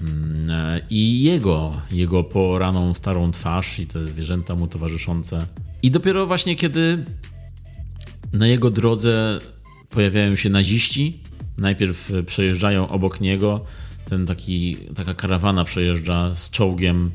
[0.00, 5.46] Mm, I jego, jego poraną starą twarz i te zwierzęta mu towarzyszące.
[5.82, 7.04] I dopiero właśnie kiedy
[8.32, 9.38] na jego drodze
[9.90, 11.20] pojawiają się naziści,
[11.58, 13.64] najpierw przejeżdżają obok niego,
[14.08, 17.10] ten taki, taka karawana przejeżdża z czołgiem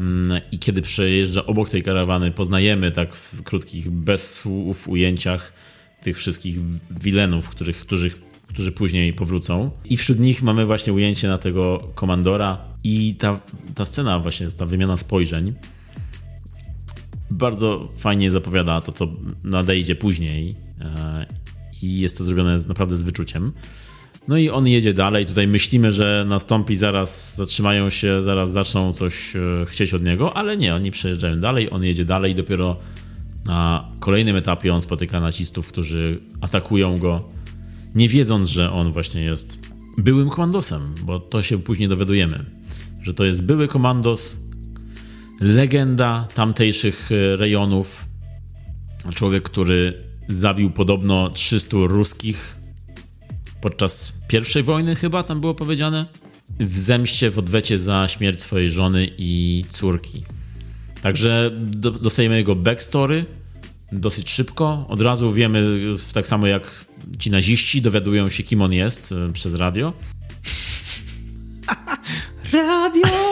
[0.00, 5.52] mm, i kiedy przejeżdża obok tej karawany, poznajemy tak w krótkich, bez słów ujęciach
[6.00, 6.56] tych wszystkich
[6.90, 8.10] wilenów, których, którzy,
[8.48, 9.70] którzy później powrócą.
[9.84, 13.40] I wśród nich mamy właśnie ujęcie na tego komandora i ta,
[13.74, 15.54] ta scena właśnie, ta wymiana spojrzeń
[17.30, 19.08] bardzo fajnie zapowiada to, co
[19.44, 21.26] nadejdzie później e,
[21.82, 23.52] i jest to zrobione naprawdę z wyczuciem.
[24.28, 25.26] No i on jedzie dalej.
[25.26, 30.56] Tutaj myślimy, że nastąpi zaraz, zatrzymają się, zaraz zaczną coś e, chcieć od niego, ale
[30.56, 32.76] nie, oni przejeżdżają dalej, on jedzie dalej dopiero
[33.46, 37.28] na kolejnym etapie on spotyka nazistów, którzy atakują go,
[37.94, 39.60] nie wiedząc, że on właśnie jest
[39.98, 42.44] byłym komandosem, bo to się później dowiadujemy,
[43.02, 44.40] że to jest były komandos,
[45.40, 48.04] legenda tamtejszych e, rejonów,
[49.14, 52.58] człowiek, który zabił podobno 300 ruskich
[53.60, 56.06] podczas pierwszej wojny chyba, tam było powiedziane,
[56.60, 60.24] w zemście, w odwecie za śmierć swojej żony i córki.
[61.02, 61.50] Także
[62.00, 63.26] dostajemy jego backstory
[63.92, 64.86] dosyć szybko.
[64.88, 65.66] Od razu wiemy,
[66.12, 66.84] tak samo jak
[67.18, 69.92] ci naziści dowiadują się, kim on jest e, przez radio.
[72.52, 73.28] radio!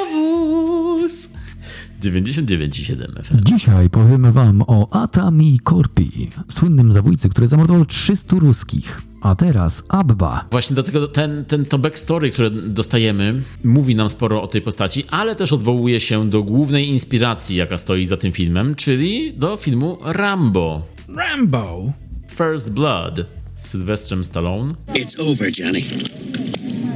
[2.00, 3.44] 99,7 FM.
[3.44, 9.02] Dzisiaj powiemy wam o Atami Korpi, słynnym zabójcy, który zamordował 300 ruskich.
[9.20, 10.44] A teraz Abba.
[10.50, 15.36] Właśnie dlatego ten, ten to backstory, które dostajemy, mówi nam sporo o tej postaci, ale
[15.36, 20.82] też odwołuje się do głównej inspiracji, jaka stoi za tym filmem, czyli do filmu Rambo.
[21.08, 21.92] Rambo!
[22.36, 24.74] First Blood z Sylwestrem Stallone.
[24.94, 25.80] It's over, Johnny.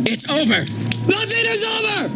[0.05, 0.65] It's over.
[1.09, 2.11] Nothing is over.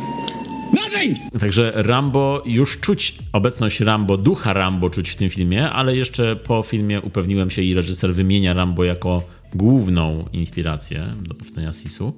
[0.73, 1.19] Nothing.
[1.41, 6.63] Także Rambo, już czuć obecność Rambo, ducha Rambo czuć w tym filmie, ale jeszcze po
[6.63, 9.23] filmie upewniłem się i reżyser wymienia Rambo jako
[9.55, 12.13] główną inspirację do powstania Sisu.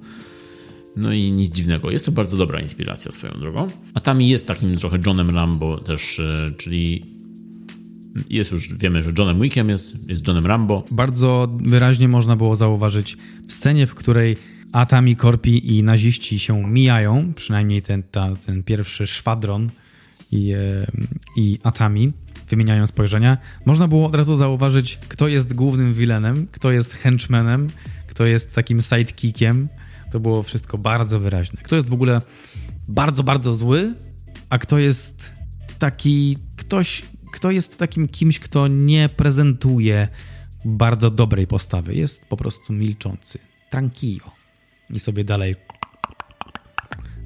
[0.95, 3.67] No i nic dziwnego, jest to bardzo dobra inspiracja swoją drogą.
[3.93, 7.16] A tam jest takim trochę Johnem Rambo też, e, czyli
[8.29, 10.83] jest już, wiemy, że Johnem Wickiem jest, jest Johnem Rambo.
[10.91, 14.37] Bardzo wyraźnie można było zauważyć w scenie, w której
[14.71, 19.69] Atami, Korpi i naziści się mijają, przynajmniej ten, ta, ten pierwszy szwadron
[20.31, 20.57] i, e,
[21.35, 22.13] i Atami
[22.49, 23.37] wymieniają spojrzenia.
[23.65, 27.67] Można było od razu zauważyć, kto jest głównym vilenem, kto jest henchmanem,
[28.07, 29.67] kto jest takim sidekickiem.
[30.11, 31.61] To było wszystko bardzo wyraźne.
[31.63, 32.21] Kto jest w ogóle
[32.87, 33.95] bardzo, bardzo zły,
[34.49, 35.33] a kto jest
[35.79, 40.07] taki ktoś, kto jest takim kimś, kto nie prezentuje
[40.65, 41.95] bardzo dobrej postawy.
[41.95, 43.39] Jest po prostu milczący.
[43.69, 44.31] Tranquillo.
[44.89, 45.55] I sobie dalej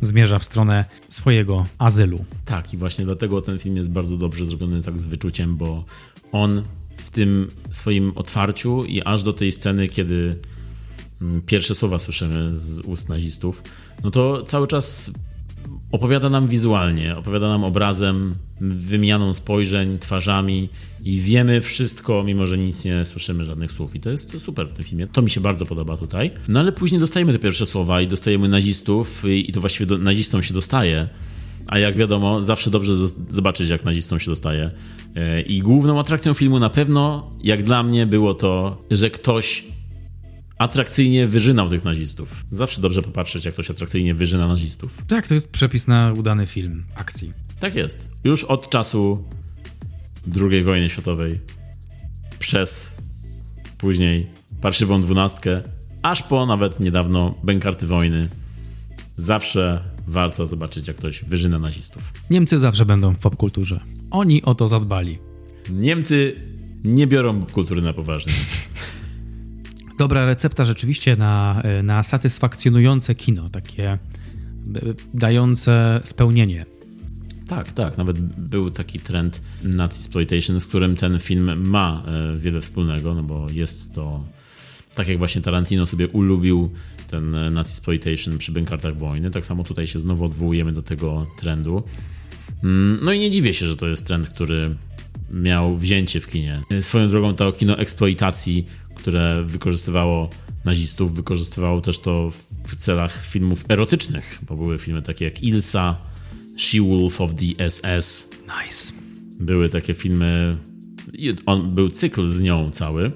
[0.01, 2.25] zmierza w stronę swojego azylu.
[2.45, 5.85] Tak, i właśnie dlatego ten film jest bardzo dobrze zrobiony tak z wyczuciem, bo
[6.31, 6.63] on
[6.97, 10.39] w tym swoim otwarciu i aż do tej sceny, kiedy
[11.21, 13.63] mm, pierwsze słowa słyszymy z ust nazistów,
[14.03, 15.11] no to cały czas
[15.91, 20.69] opowiada nam wizualnie, opowiada nam obrazem, wymianą spojrzeń, twarzami
[21.05, 23.95] i wiemy wszystko, mimo że nic nie słyszymy, żadnych słów.
[23.95, 25.07] I to jest super w tym filmie.
[25.07, 26.31] To mi się bardzo podoba tutaj.
[26.47, 30.43] No ale później dostajemy te pierwsze słowa i dostajemy nazistów i to właściwie do, nazistom
[30.43, 31.07] się dostaje.
[31.67, 32.93] A jak wiadomo, zawsze dobrze
[33.29, 34.71] zobaczyć, jak nazistom się dostaje.
[35.15, 39.63] E, I główną atrakcją filmu na pewno, jak dla mnie, było to, że ktoś
[40.61, 42.45] atrakcyjnie wyżynał tych nazistów.
[42.49, 44.97] Zawsze dobrze popatrzeć, jak ktoś atrakcyjnie wyżyna nazistów.
[45.07, 47.33] Tak, to jest przepis na udany film akcji.
[47.59, 48.09] Tak jest.
[48.23, 49.23] Już od czasu
[50.41, 51.39] II wojny światowej
[52.39, 52.95] przez
[53.77, 54.27] później
[54.61, 55.61] parszywą dwunastkę,
[56.01, 58.29] aż po nawet niedawno bękarty wojny.
[59.15, 62.13] Zawsze warto zobaczyć, jak ktoś wyżyna nazistów.
[62.29, 63.79] Niemcy zawsze będą w popkulturze.
[64.11, 65.19] Oni o to zadbali.
[65.69, 66.35] Niemcy
[66.83, 68.33] nie biorą kultury na poważnie.
[70.01, 73.97] Dobra recepta rzeczywiście na, na satysfakcjonujące kino, takie e,
[75.13, 76.65] dające spełnienie.
[77.47, 77.97] Tak, tak.
[77.97, 83.47] Nawet był taki trend Nazi-Exploitation, z którym ten film ma e, wiele wspólnego, no bo
[83.49, 84.23] jest to
[84.95, 86.71] tak jak właśnie Tarantino sobie ulubił
[87.07, 91.83] ten Nazi-Exploitation przy Bękartach Wojny, tak samo tutaj się znowu odwołujemy do tego trendu.
[92.63, 94.75] Mm, no i nie dziwię się, że to jest trend, który
[95.33, 96.61] miał wzięcie w kinie.
[96.71, 100.29] E, swoją drogą to kino eksploitacji, które wykorzystywało
[100.65, 102.31] nazistów, wykorzystywało też to
[102.67, 105.97] w celach filmów erotycznych, bo były filmy takie jak Ilsa,
[106.57, 108.29] She-Wolf of the SS.
[108.63, 108.93] Nice.
[109.39, 110.57] Były takie filmy,
[111.45, 113.11] on był cykl z nią cały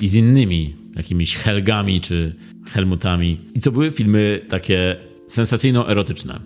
[0.00, 2.32] i z innymi jakimiś Helgami czy
[2.66, 3.38] Helmutami.
[3.54, 4.96] I co były filmy takie
[5.28, 6.40] sensacyjno-erotyczne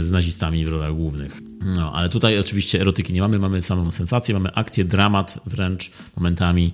[0.00, 1.41] z nazistami w rolach głównych.
[1.64, 6.72] No, ale tutaj oczywiście erotyki nie mamy, mamy samą sensację, mamy akcję, dramat wręcz momentami.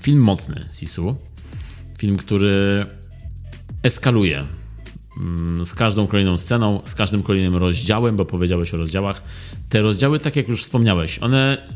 [0.00, 1.16] Film mocny, Sisu.
[1.98, 2.86] Film, który
[3.82, 4.46] eskaluje
[5.16, 9.22] Mm, z każdą kolejną sceną, z każdym kolejnym rozdziałem, bo powiedziałeś o rozdziałach.
[9.68, 11.68] Te rozdziały, tak jak już wspomniałeś, one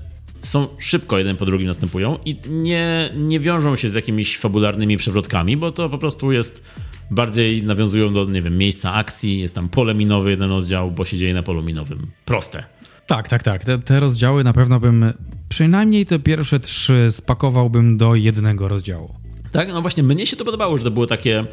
[0.43, 5.57] są szybko jeden po drugim następują i nie, nie wiążą się z jakimiś fabularnymi przewrotkami,
[5.57, 6.65] bo to po prostu jest
[7.11, 11.17] bardziej nawiązują do, nie wiem, miejsca akcji, jest tam pole minowe jeden rozdział, bo się
[11.17, 12.07] dzieje na polu minowym.
[12.25, 12.65] Proste.
[13.07, 13.65] Tak, tak, tak.
[13.65, 15.13] Te, te rozdziały na pewno bym,
[15.49, 19.15] przynajmniej te pierwsze trzy spakowałbym do jednego rozdziału.
[19.53, 21.45] Tak, no właśnie, mnie się to podobało, że to były takie,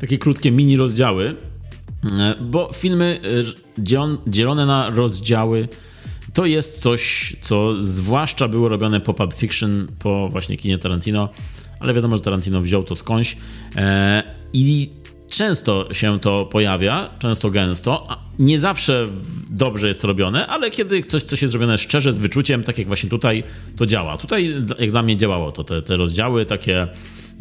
[0.00, 1.34] takie krótkie mini rozdziały,
[2.04, 3.20] e, bo filmy
[3.78, 5.68] e, dzielone na rozdziały
[6.32, 11.28] to jest coś, co zwłaszcza było robione po Pulp Fiction, po właśnie kinie Tarantino,
[11.80, 13.36] ale wiadomo, że Tarantino wziął to skądś
[13.76, 14.90] e, i
[15.32, 18.08] często się to pojawia, często gęsto.
[18.38, 19.06] Nie zawsze
[19.50, 22.86] dobrze jest to robione, ale kiedy coś, coś jest zrobione szczerze, z wyczuciem, tak jak
[22.86, 23.44] właśnie tutaj,
[23.76, 24.16] to działa.
[24.16, 25.64] Tutaj, jak dla mnie, działało to.
[25.64, 26.88] Te, te rozdziały takie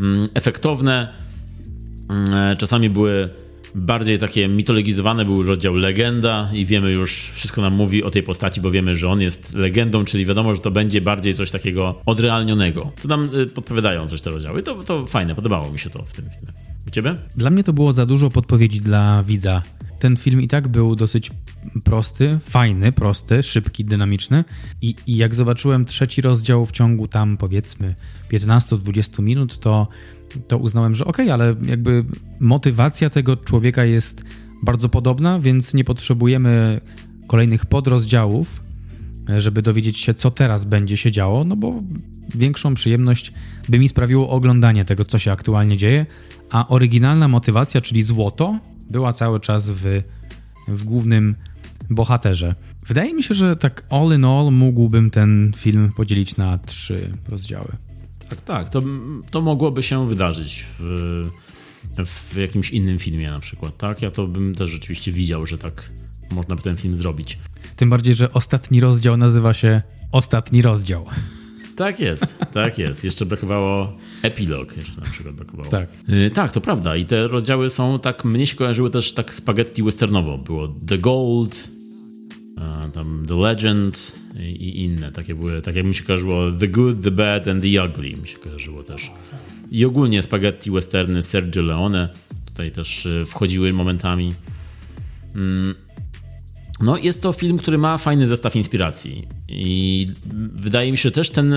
[0.01, 1.13] Mm, efektowne.
[2.09, 3.29] Mm, e, czasami były
[3.75, 8.61] bardziej takie mitologizowane, był rozdział legenda i wiemy już, wszystko nam mówi o tej postaci,
[8.61, 12.91] bo wiemy, że on jest legendą, czyli wiadomo, że to będzie bardziej coś takiego odrealnionego.
[12.97, 14.63] Co nam y, podpowiadają coś te rozdziały.
[14.63, 16.53] To, to fajne, podobało mi się to w tym filmie.
[16.87, 17.15] U ciebie?
[17.37, 19.61] Dla mnie to było za dużo podpowiedzi dla widza.
[20.01, 21.31] Ten film i tak był dosyć
[21.83, 24.43] prosty, fajny, prosty, szybki, dynamiczny.
[24.81, 27.95] I, i jak zobaczyłem trzeci rozdział w ciągu tam powiedzmy
[28.31, 29.87] 15-20 minut, to,
[30.47, 32.05] to uznałem, że okej, okay, ale jakby
[32.39, 34.23] motywacja tego człowieka jest
[34.63, 36.81] bardzo podobna, więc nie potrzebujemy
[37.27, 38.61] kolejnych podrozdziałów,
[39.37, 41.79] żeby dowiedzieć się, co teraz będzie się działo, no bo
[42.35, 43.33] większą przyjemność
[43.69, 46.05] by mi sprawiło oglądanie tego, co się aktualnie dzieje,
[46.51, 48.59] a oryginalna motywacja, czyli złoto,
[48.91, 50.01] była cały czas w,
[50.67, 51.35] w głównym
[51.89, 52.55] bohaterze.
[52.87, 57.71] Wydaje mi się, że tak all in all mógłbym ten film podzielić na trzy rozdziały.
[58.29, 58.69] Tak, tak.
[58.69, 58.81] To,
[59.31, 61.29] to mogłoby się wydarzyć w,
[62.05, 64.01] w jakimś innym filmie na przykład, tak?
[64.01, 65.91] Ja to bym też rzeczywiście widział, że tak
[66.31, 67.39] można by ten film zrobić.
[67.75, 69.81] Tym bardziej, że ostatni rozdział nazywa się
[70.11, 71.05] Ostatni rozdział.
[71.75, 73.03] Tak jest, tak jest.
[73.03, 75.69] Jeszcze brakowało epilog, jeszcze na przykład brakowało.
[75.69, 75.89] Tak.
[76.07, 76.95] Yy, tak, to prawda.
[76.95, 80.37] I te rozdziały są tak, mnie się kojarzyły też tak spaghetti westernowo.
[80.37, 81.69] Było The Gold,
[82.93, 85.11] tam The Legend i, inne.
[85.11, 88.27] Takie były, tak jak mi się kojarzyło The Good, The Bad and The Ugly mi
[88.27, 89.11] się kojarzyło też.
[89.71, 92.09] I ogólnie spaghetti westerny Sergio Leone
[92.45, 94.33] tutaj też y, wchodziły momentami.
[95.35, 95.75] Mm.
[96.81, 99.27] No, jest to film, który ma fajny zestaw inspiracji.
[99.47, 100.07] I
[100.53, 101.51] wydaje mi się też ten.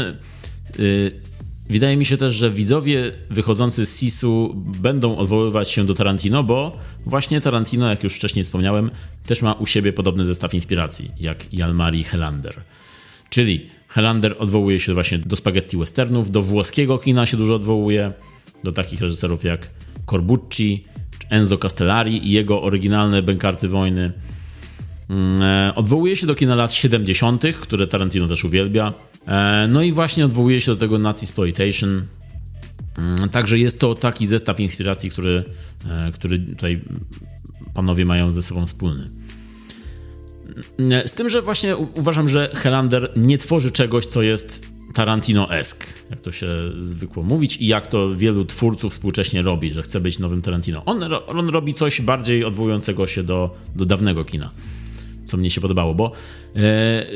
[0.78, 1.12] Yy,
[1.68, 6.78] wydaje mi się też, że widzowie wychodzący z Sisu będą odwoływać się do Tarantino, bo
[7.06, 8.90] właśnie Tarantino, jak już wcześniej wspomniałem,
[9.26, 12.54] też ma u siebie podobny zestaw inspiracji, jak Jalmari Helander.
[13.30, 18.12] Czyli Helander odwołuje się właśnie do spaghetti westernów, do włoskiego kina się dużo odwołuje,
[18.64, 19.70] do takich reżyserów jak
[20.10, 20.84] Corbucci,
[21.30, 24.12] Enzo Castellari i jego oryginalne bękarty wojny.
[25.10, 28.92] Mm, e, odwołuje się do kina lat 70., które Tarantino też uwielbia.
[29.26, 32.06] E, no i właśnie odwołuje się do tego Nazi Exploitation.
[32.98, 35.44] Mm, także jest to taki zestaw inspiracji, który,
[35.90, 36.80] e, który tutaj
[37.74, 39.10] panowie mają ze sobą wspólny.
[40.78, 46.20] Mm, z tym, że właśnie uważam, że Helander nie tworzy czegoś, co jest Tarantino-esk, jak
[46.20, 50.42] to się zwykło mówić i jak to wielu twórców współcześnie robi, że chce być nowym
[50.42, 50.84] Tarantino.
[50.84, 54.50] On, on robi coś bardziej odwołującego się do, do dawnego kina
[55.24, 56.12] co mnie się podobało, bo,
[56.56, 57.06] e,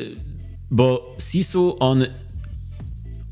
[0.71, 2.07] bo Sisu on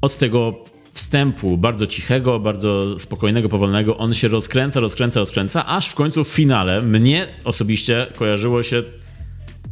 [0.02, 0.54] od tego
[0.92, 6.28] wstępu bardzo cichego, bardzo spokojnego, powolnego, on się rozkręca, rozkręca, rozkręca, aż w końcu w
[6.28, 8.82] finale mnie osobiście kojarzyło się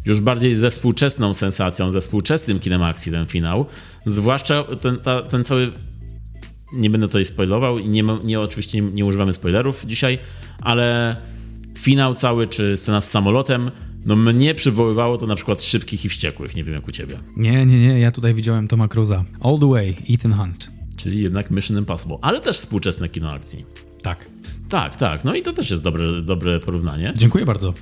[0.04, 3.66] już bardziej ze współczesną sensacją, ze współczesnym kinem akcji ten finał.
[4.06, 5.72] Zwłaszcza ten, ta, ten cały.
[6.72, 10.18] Nie będę tutaj spoilował nie, nie, oczywiście nie używamy spoilerów dzisiaj,
[10.60, 11.16] ale
[11.78, 13.70] finał cały, czy scena z samolotem,
[14.06, 17.18] no mnie przywoływało to na przykład Szybkich i Wściekłych, nie wiem jak u ciebie.
[17.36, 19.24] Nie, nie, nie, ja tutaj widziałem Toma Cruza.
[19.40, 20.70] All the way, Ethan Hunt.
[20.96, 23.64] Czyli jednak Mission Impossible, ale też współczesne kino akcji.
[24.02, 24.24] Tak.
[24.68, 25.24] Tak, tak.
[25.24, 27.12] No i to też jest dobre, dobre porównanie.
[27.16, 27.74] Dziękuję bardzo.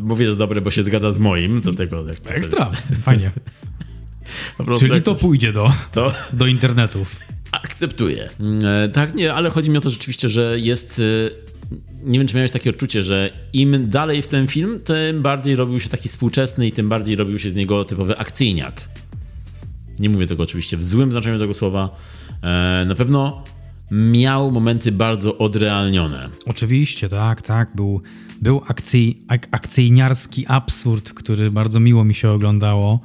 [0.00, 1.60] Mówię, że dobre, bo się zgadza z moim.
[1.60, 2.70] Do tego, jak Ekstra,
[3.02, 3.30] fajnie.
[4.78, 6.12] Czyli to pójdzie do, to...
[6.32, 7.16] do internetów.
[7.52, 8.30] Akceptuję.
[8.64, 11.53] E, tak, nie, ale chodzi mi o to rzeczywiście, że jest e,
[12.04, 15.80] nie wiem, czy miałeś takie odczucie, że im dalej w ten film, tym bardziej robił
[15.80, 18.88] się taki współczesny i tym bardziej robił się z niego typowy akcyjniak.
[19.98, 21.96] Nie mówię tego oczywiście w złym znaczeniu tego słowa.
[22.42, 23.44] E, na pewno
[23.90, 26.28] miał momenty bardzo odrealnione.
[26.46, 27.76] Oczywiście, tak, tak.
[27.76, 28.02] Był,
[28.42, 33.00] był akcji, ak, akcyjniarski absurd, który bardzo miło mi się oglądało.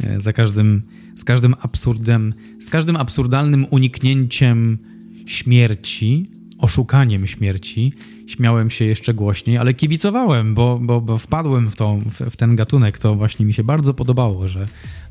[0.00, 0.82] E, za każdym,
[1.16, 4.78] z każdym absurdem, z każdym absurdalnym uniknięciem
[5.26, 6.26] śmierci
[6.62, 7.92] oszukaniem śmierci,
[8.26, 12.56] śmiałem się jeszcze głośniej, ale kibicowałem, bo, bo, bo wpadłem w, to, w, w, ten
[12.56, 12.98] gatunek.
[12.98, 14.66] To właśnie mi się bardzo podobało, że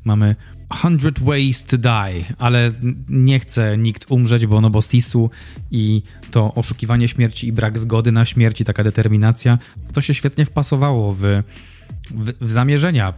[0.05, 0.35] mamy
[0.99, 2.71] 100 ways to die, ale
[3.09, 5.29] nie chce nikt umrzeć, bo no bo Sisu
[5.71, 9.57] i to oszukiwanie śmierci i brak zgody na śmierć i taka determinacja,
[9.93, 11.21] to się świetnie wpasowało w,
[12.11, 13.13] w, w zamierzenia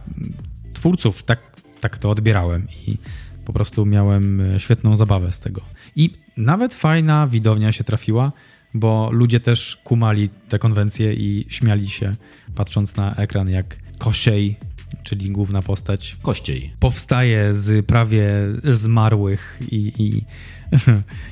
[0.72, 1.22] twórców.
[1.22, 1.40] Tak,
[1.80, 2.98] tak to odbierałem i
[3.44, 5.60] po prostu miałem e, świetną zabawę z tego.
[5.96, 8.32] I nawet fajna widownia się trafiła,
[8.74, 12.16] bo ludzie też kumali te konwencje i śmiali się,
[12.54, 14.56] patrząc na ekran, jak Kosiej,
[15.02, 18.28] czyli główna postać, Kościej, powstaje z prawie
[18.64, 20.24] zmarłych i, i,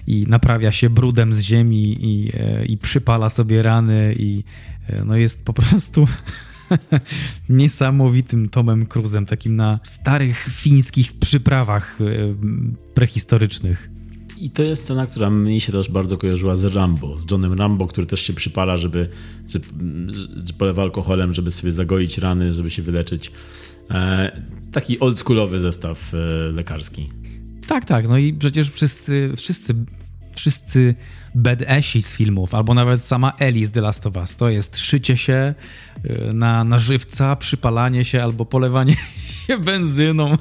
[0.14, 4.44] i naprawia się brudem z ziemi i, e, i przypala sobie rany i
[4.88, 6.06] e, no jest po prostu
[7.48, 12.04] niesamowitym Tomem Cruzem, takim na starych fińskich przyprawach e,
[12.94, 13.90] prehistorycznych.
[14.38, 17.86] I to jest scena, która mnie się też bardzo kojarzyła z Rambo, z Johnem Rambo,
[17.86, 19.08] który też się przypala, żeby,
[19.48, 19.58] że,
[20.44, 23.32] że polewa alkoholem, żeby sobie zagoić rany, żeby się wyleczyć.
[23.90, 24.42] E,
[24.72, 26.18] taki oldschoolowy zestaw e,
[26.52, 27.10] lekarski.
[27.66, 28.08] Tak, tak.
[28.08, 29.74] No i przecież wszyscy, wszyscy
[30.34, 30.94] wszyscy
[31.34, 34.36] badashi z filmów, albo nawet sama Ellie z The Last of Us.
[34.36, 35.54] To jest szycie się
[36.04, 38.96] y, na, na żywca, przypalanie się albo polewanie
[39.46, 40.36] się benzyną.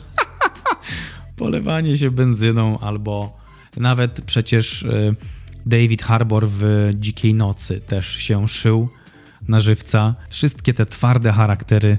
[1.38, 3.38] polewanie się benzyną, albo
[3.78, 5.16] nawet przecież y,
[5.66, 8.90] David Harbour w Dzikiej Nocy też się szył
[9.48, 10.16] na żywca.
[10.30, 11.98] Wszystkie te twarde charaktery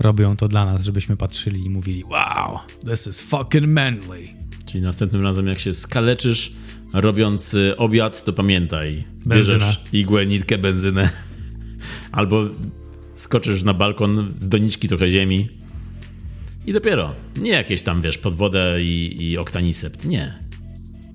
[0.00, 2.58] robią to dla nas, żebyśmy patrzyli i mówili wow,
[2.90, 4.28] this is fucking manly.
[4.66, 6.52] Czyli następnym razem jak się skaleczysz
[6.92, 9.58] robiąc y, obiad, to pamiętaj, Benzyna.
[9.58, 11.10] bierzesz igłę, nitkę, benzynę
[12.12, 12.44] albo
[13.14, 15.48] skoczysz na balkon z doniczki trochę ziemi
[16.66, 17.14] i dopiero.
[17.36, 20.04] Nie jakieś tam, wiesz, pod wodę i, i oktanisept.
[20.04, 20.34] Nie.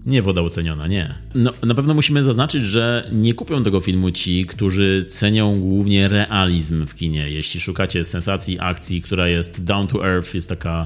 [0.05, 1.15] Nie woda utleniona, nie.
[1.35, 6.85] No, na pewno musimy zaznaczyć, że nie kupią tego filmu ci, którzy cenią głównie realizm
[6.85, 7.29] w kinie.
[7.29, 10.85] Jeśli szukacie sensacji, akcji, która jest down to earth, jest taka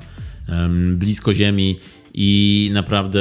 [0.49, 1.79] em, blisko ziemi
[2.19, 3.19] i naprawdę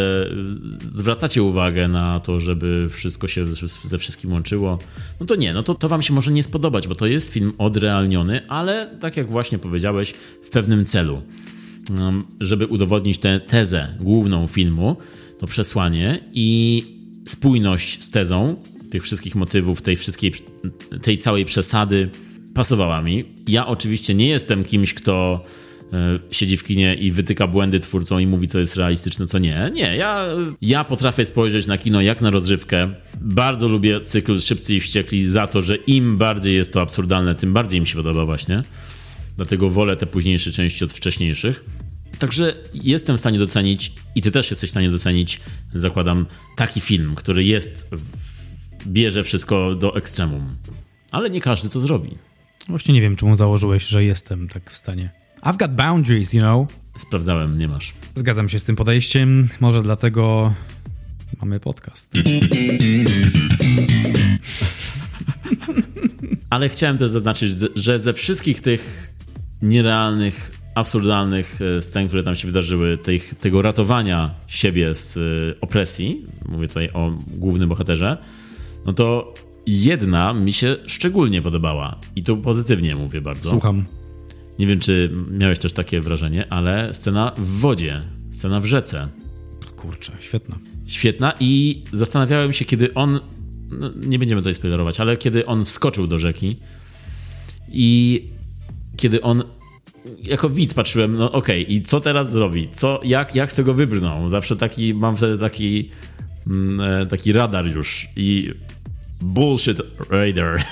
[0.80, 3.47] zwracacie uwagę na to, żeby wszystko się
[3.84, 4.78] ze- wszystkim łączyło,
[5.20, 7.53] no to nie, no to, to wam się może nie spodobać, bo to jest film
[7.59, 11.22] odrealniony, ale tak jak właśnie powiedziałeś, w pewnym celu.
[12.40, 14.97] Żeby udowodnić tę tezę główną filmu,
[15.38, 16.82] to przesłanie i
[17.28, 18.57] spójność z tezą
[18.90, 20.32] tych wszystkich motywów, tej wszystkiej,
[21.03, 22.11] tej całej przesady
[22.55, 23.24] pasowała mi.
[23.49, 25.44] Ja oczywiście nie jestem kimś, kto
[26.30, 29.70] siedzi w kinie i wytyka błędy twórcom i mówi, co jest realistyczne, co nie.
[29.74, 30.26] Nie, ja,
[30.62, 32.91] ja potrafię spojrzeć na kino jak na rozrywkę.
[33.20, 37.53] Bardzo lubię cykl Szybcy i Wściekli za to, że im bardziej jest to absurdalne, tym
[37.53, 38.62] bardziej mi się podoba właśnie.
[39.37, 41.64] Dlatego wolę te późniejsze części od wcześniejszych.
[42.18, 45.41] Także jestem w stanie docenić, i ty też jesteś w stanie docenić,
[45.74, 46.26] zakładam,
[46.57, 47.91] taki film, który jest,
[48.87, 50.55] bierze wszystko do ekstremum.
[51.11, 52.11] Ale nie każdy to zrobi.
[52.68, 55.26] Właśnie nie wiem, czemu założyłeś, że jestem tak w stanie.
[55.47, 56.66] I've got boundaries, you know.
[56.99, 57.94] Sprawdzałem, nie masz.
[58.14, 60.55] Zgadzam się z tym podejściem, może dlatego
[61.40, 62.12] mamy podcast.
[66.51, 69.12] Ale chciałem też zaznaczyć, że ze wszystkich tych
[69.62, 75.20] nierealnych, absurdalnych e, scen, które tam się wydarzyły, tych, tego ratowania siebie z e,
[75.61, 78.16] opresji, mówię tutaj o głównym bohaterze,
[78.86, 79.34] no to
[79.66, 82.01] jedna mi się szczególnie podobała.
[82.16, 83.51] I tu pozytywnie mówię bardzo.
[83.51, 83.84] Słucham.
[84.59, 88.00] Nie wiem, czy miałeś też takie wrażenie, ale scena w wodzie,
[88.30, 89.09] scena w rzece.
[89.76, 90.57] Kurczę, świetna.
[90.86, 93.20] Świetna i zastanawiałem się, kiedy on,
[93.70, 96.57] no nie będziemy tutaj spoilerować, ale kiedy on wskoczył do rzeki
[97.68, 98.22] i
[98.96, 99.42] kiedy on,
[100.22, 102.68] jako widz patrzyłem, no okej, i co teraz zrobi?
[102.72, 104.28] Co, jak, jak z tego wybrnął?
[104.28, 105.90] Zawsze taki, mam wtedy taki,
[106.46, 108.50] mm, e, taki radar już i
[109.22, 110.64] bullshit radar,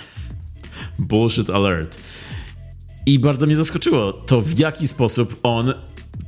[0.99, 1.99] bullshit alert.
[3.07, 5.75] I bardzo mnie zaskoczyło to, w jaki sposób on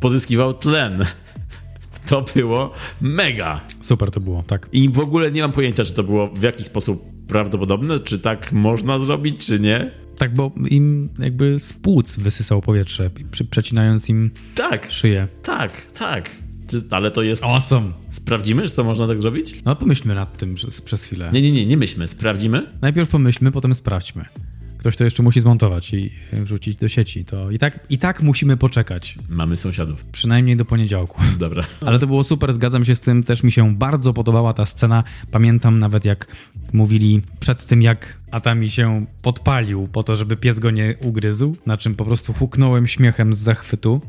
[0.00, 1.04] pozyskiwał tlen.
[2.08, 3.60] To było mega.
[3.80, 4.68] Super to było, tak.
[4.72, 8.52] I w ogóle nie mam pojęcia, czy to było w jakiś sposób prawdopodobne, czy tak
[8.52, 9.90] można zrobić, czy nie.
[10.18, 13.10] Tak, bo im jakby z płuc wysysał powietrze,
[13.50, 15.28] przecinając im Tak, szyję.
[15.42, 16.30] tak, tak.
[16.70, 17.44] Czy, ale to jest.
[17.44, 17.92] Awesome.
[18.10, 19.62] Sprawdzimy, czy to można tak zrobić?
[19.64, 21.30] No pomyślmy nad tym przez, przez chwilę.
[21.32, 22.08] Nie, nie, nie, nie myślmy.
[22.08, 22.62] Sprawdzimy.
[22.82, 24.24] Najpierw pomyślmy, potem sprawdźmy.
[24.86, 27.24] Ktoś to jeszcze musi zmontować i wrzucić do sieci.
[27.24, 29.18] To i tak, i tak musimy poczekać.
[29.28, 30.04] Mamy sąsiadów.
[30.04, 31.22] Przynajmniej do poniedziałku.
[31.38, 31.64] Dobra.
[31.80, 33.22] Ale to było super, zgadzam się z tym.
[33.22, 35.04] Też mi się bardzo podobała ta scena.
[35.30, 36.26] Pamiętam nawet jak
[36.72, 41.76] mówili przed tym, jak Atami się podpalił po to, żeby pies go nie ugryzł, na
[41.76, 44.00] czym po prostu huknąłem śmiechem z zachwytu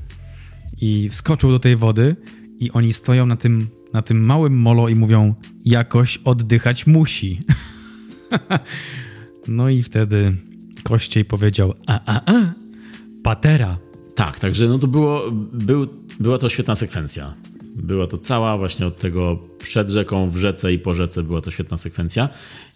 [0.81, 2.15] i wskoczył do tej wody
[2.59, 7.39] i oni stoją na tym, na tym małym molo i mówią jakoś oddychać musi.
[9.47, 10.35] no i wtedy
[10.87, 12.53] Kościej powiedział a, a, a,
[13.23, 13.77] patera.
[14.15, 15.87] Tak, także no to było, był,
[16.19, 17.33] była to świetna sekwencja.
[17.75, 21.51] Była to cała właśnie od tego przed rzeką, w rzece i po rzece była to
[21.51, 22.29] świetna sekwencja.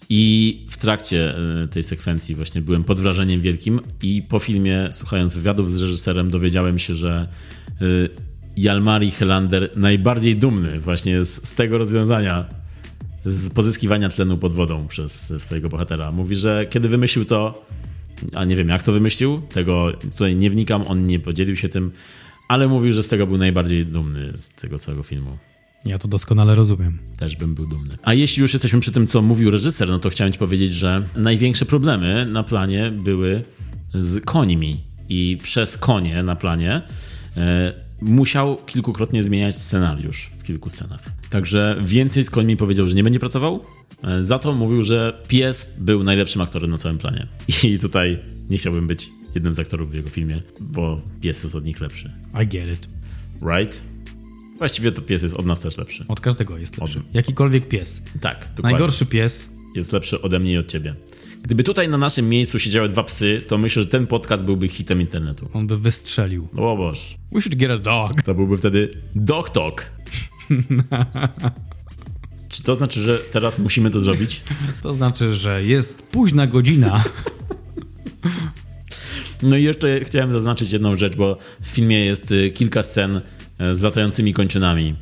[0.10, 5.36] I w trakcie e, tej sekwencji właśnie byłem pod wrażeniem wielkim i po filmie, słuchając
[5.36, 7.28] wywiadów z reżyserem, dowiedziałem się, że
[7.82, 7.86] e,
[8.58, 12.46] Jalmari Helander najbardziej dumny właśnie z, z tego rozwiązania,
[13.26, 16.12] z pozyskiwania tlenu pod wodą przez swojego bohatera.
[16.12, 17.66] Mówi, że kiedy wymyślił to,
[18.34, 21.92] a nie wiem jak to wymyślił, tego tutaj nie wnikam, on nie podzielił się tym,
[22.48, 25.38] ale mówił, że z tego był najbardziej dumny z tego całego filmu.
[25.86, 26.98] Ja to doskonale rozumiem.
[27.18, 27.98] Też bym był dumny.
[28.04, 31.06] A jeśli już jesteśmy przy tym, co mówił reżyser, no to chciałem ci powiedzieć, że
[31.16, 33.44] największe problemy na planie były
[33.94, 34.84] z końmi.
[35.10, 36.82] I przez konie na planie
[37.38, 41.04] e, musiał kilkukrotnie zmieniać scenariusz w kilku scenach.
[41.30, 43.64] Także więcej z końmi powiedział, że nie będzie pracował.
[44.04, 47.28] E, za to mówił, że pies był najlepszym aktorem na całym planie.
[47.64, 51.66] I tutaj nie chciałbym być jednym z aktorów w jego filmie, bo pies jest od
[51.66, 52.12] nich lepszy.
[52.44, 52.88] I get it.
[53.56, 53.84] Right?
[54.58, 56.06] Właściwie to pies jest od nas też lepszy.
[56.08, 57.00] Od każdego jest lepszy.
[57.00, 58.02] Od- Jakikolwiek pies.
[58.22, 58.64] Tak, dokładnie.
[58.64, 59.50] Najgorszy pies.
[59.76, 60.96] Jest lepszy ode mnie i od ciebie.
[61.44, 65.02] Gdyby tutaj na naszym miejscu siedziały dwa psy, to myślę, że ten podcast byłby hitem
[65.02, 65.50] internetu.
[65.54, 66.48] On by wystrzelił.
[66.58, 67.18] O Boż.
[67.32, 68.22] We should get a dog.
[68.22, 69.92] To byłby wtedy Dog Talk.
[72.50, 74.42] Czy to znaczy, że teraz musimy to zrobić?
[74.84, 77.04] To znaczy, że jest późna godzina.
[79.44, 83.22] No i jeszcze chciałem zaznaczyć jedną rzecz, bo w filmie jest y, kilka scen
[83.60, 84.96] e, z latającymi kończynami.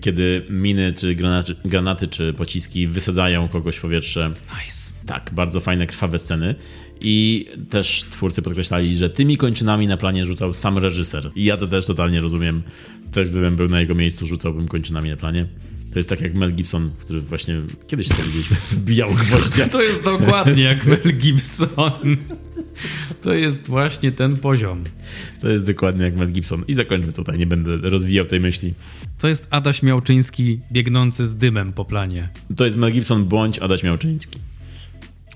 [0.00, 4.30] Kiedy miny, czy granaty, granaty, czy pociski wysadzają kogoś w powietrze.
[4.64, 4.92] Nice.
[5.10, 6.54] Tak, bardzo fajne, krwawe sceny.
[7.00, 11.30] I też twórcy podkreślali, że tymi kończynami na planie rzucał sam reżyser.
[11.34, 12.62] I ja to też totalnie rozumiem.
[13.12, 15.46] Też gdybym był na jego miejscu, rzucałbym kończynami na planie.
[15.92, 19.68] To jest tak jak Mel Gibson, który właśnie kiedyś to widzieliśmy, wbijał gwoździa.
[19.68, 22.16] To jest dokładnie jak Mel Gibson.
[23.22, 24.84] To jest właśnie ten poziom.
[25.40, 26.64] To jest dokładnie jak Mel Gibson.
[26.68, 28.74] I zakończmy tutaj, nie będę rozwijał tej myśli.
[29.18, 32.28] To jest Adaś Miałczyński biegnący z dymem po planie.
[32.56, 34.38] To jest Mel Gibson bądź Adaś Miałczyński.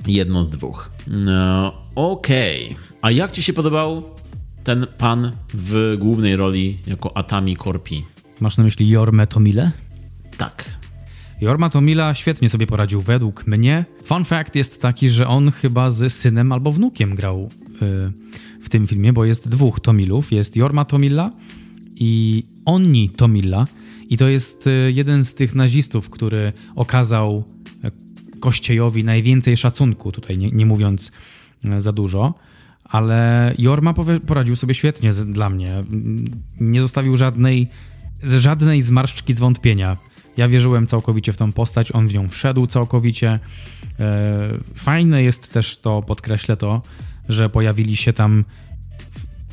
[0.06, 0.90] Jedno z dwóch.
[1.06, 2.76] No, okej.
[3.02, 4.02] A jak ci się podobał
[4.64, 8.04] ten pan w głównej roli jako Atami Korpi?
[8.40, 9.70] Masz na myśli Jormę Tomile?
[10.38, 10.70] Tak.
[11.40, 13.84] Jorma Tomila świetnie sobie poradził według mnie.
[14.02, 17.50] Fun fact jest taki, że on chyba z synem albo wnukiem grał
[17.82, 18.12] y,
[18.62, 20.32] w tym filmie, bo jest dwóch Tomilów.
[20.32, 21.30] Jest Jorma Tomilla
[21.96, 23.66] i Onni Tomilla.
[24.08, 27.44] I to jest y, jeden z tych nazistów, który okazał
[28.40, 31.12] Kościejowi najwięcej szacunku, tutaj nie, nie mówiąc
[31.64, 32.34] y, za dużo.
[32.84, 33.94] Ale Jorma
[34.26, 35.74] poradził sobie świetnie dla mnie.
[35.74, 36.24] Mm,
[36.60, 37.68] Nie zostawił żadnej,
[38.22, 39.96] żadnej zmarszczki zwątpienia.
[40.36, 43.38] Ja wierzyłem całkowicie w tą postać, on w nią wszedł całkowicie.
[44.00, 46.82] E, Fajne jest też to, podkreślę to,
[47.28, 48.44] że pojawili się tam,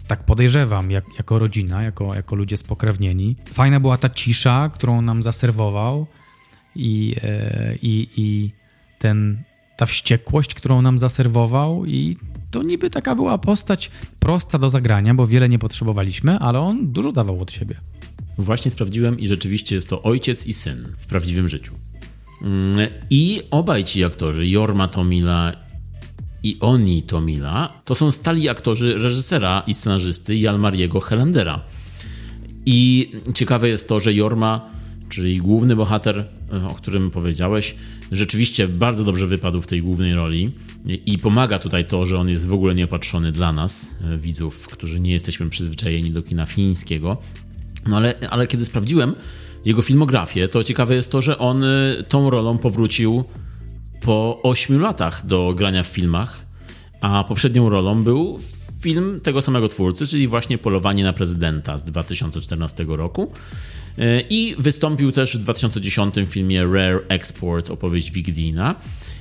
[0.08, 3.36] tak podejrzewam, jak, jako rodzina, jako, jako ludzie spokrewnieni.
[3.54, 6.08] Fajna była ta cisza, którą nam zaserwował
[6.76, 8.52] i, e, i, i
[9.02, 9.44] ten,
[9.78, 12.18] ta wściekłość, którą nam zaserwował i
[12.52, 17.12] to niby taka była postać prosta do zagrania, bo wiele nie potrzebowaliśmy, ale on dużo
[17.12, 17.76] dawał od siebie.
[18.38, 21.74] Właśnie sprawdziłem i rzeczywiście jest to ojciec i syn w prawdziwym życiu.
[22.42, 22.76] Mm,
[23.10, 25.54] I obaj ci aktorzy, Jorma Tomila
[26.44, 31.62] i Oni Tomila, to są stali aktorzy reżysera i scenarzysty Jalmariego Helendera.
[32.66, 34.70] I ciekawe jest to, że Jorma,
[35.12, 37.76] czyli główny bohater, e, o którym powiedziałeś,
[38.12, 40.52] rzeczywiście bardzo dobrze wypadł w tej głównej roli
[41.06, 45.00] i pomaga tutaj to, że on jest w ogóle nieopatrzony dla nas, e, widzów, którzy
[45.00, 47.18] nie jesteśmy przyzwyczajeni do kina fińskiego.
[47.88, 49.16] No ale, ale kiedy sprawdziłem
[49.66, 53.24] jego filmografię, to ciekawe jest to, że on y, tą rolą powrócił
[54.02, 56.46] po 8 latach do grania w filmach,
[57.02, 58.40] a poprzednią rolą był
[58.82, 63.32] film tego samego twórcy, czyli właśnie Polowanie na prezydenta z 2014 roku.
[64.00, 68.76] Y, I wystąpił też w 2010 filmie Rare Export, opowieść Wigilina.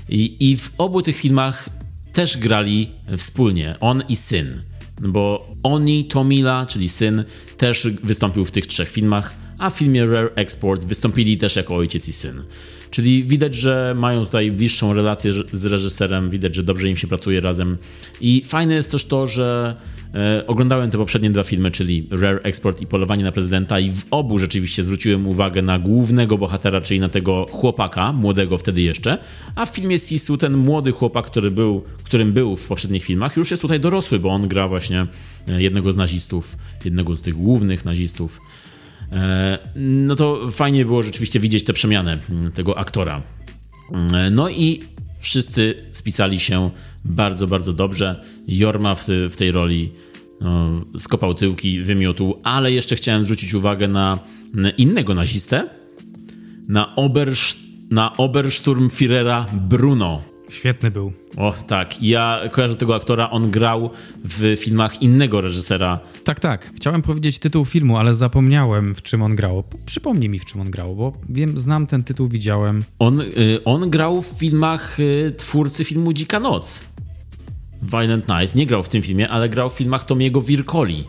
[0.09, 1.69] I, I w obu tych filmach
[2.13, 4.63] też grali wspólnie, on i syn
[5.01, 7.25] bo Oni Tomila, czyli syn,
[7.57, 12.09] też wystąpił w tych trzech filmach, a w filmie Rare Export wystąpili też jako ojciec
[12.09, 12.43] i syn.
[12.91, 17.41] Czyli widać, że mają tutaj bliższą relację z reżyserem, widać, że dobrze im się pracuje
[17.41, 17.79] razem.
[18.21, 19.77] I fajne jest też to, że
[20.15, 24.05] e, oglądałem te poprzednie dwa filmy, czyli Rare Export i Polowanie na prezydenta, i w
[24.11, 29.19] obu rzeczywiście zwróciłem uwagę na głównego bohatera, czyli na tego chłopaka, młodego wtedy jeszcze.
[29.55, 33.51] A w filmie Sisu ten młody chłopak, który był, którym był w poprzednich filmach, już
[33.51, 35.07] jest tutaj dorosły, bo on gra właśnie
[35.49, 38.41] e, jednego z nazistów, jednego z tych głównych nazistów.
[39.13, 43.23] E, No to fajnie było rzeczywiście widzieć tę przemianę mm, tego aktora.
[44.13, 44.83] E, No i
[45.19, 46.71] wszyscy spisali się
[47.05, 48.25] bardzo, bardzo dobrze.
[48.49, 49.93] Jorma w, w tej roli
[50.41, 54.19] no, skopał tyłki, wymiotł, ale jeszcze chciałem zwrócić uwagę na
[54.77, 55.69] innego nazistę,
[56.69, 57.57] na, Obersz,
[57.91, 60.30] na Obersturmführera Bruno.
[60.51, 61.13] Świetny był.
[61.37, 63.91] O tak, ja kojarzę tego aktora, on grał
[64.25, 66.71] w filmach innego reżysera, Tak, tak.
[66.77, 69.65] Chciałem powiedzieć tytuł filmu, ale zapomniałem, w czym on grał.
[69.87, 72.85] Przypomnij mi, w czym on grał, bo wiem, znam ten tytuł, widziałem.
[72.99, 76.85] On, y, on grał w filmach y, twórcy filmu Dzika Noc.
[77.83, 78.55] Violent Night.
[78.55, 81.05] Nie grał w tym filmie, ale grał w filmach Tomiego Wirkoli.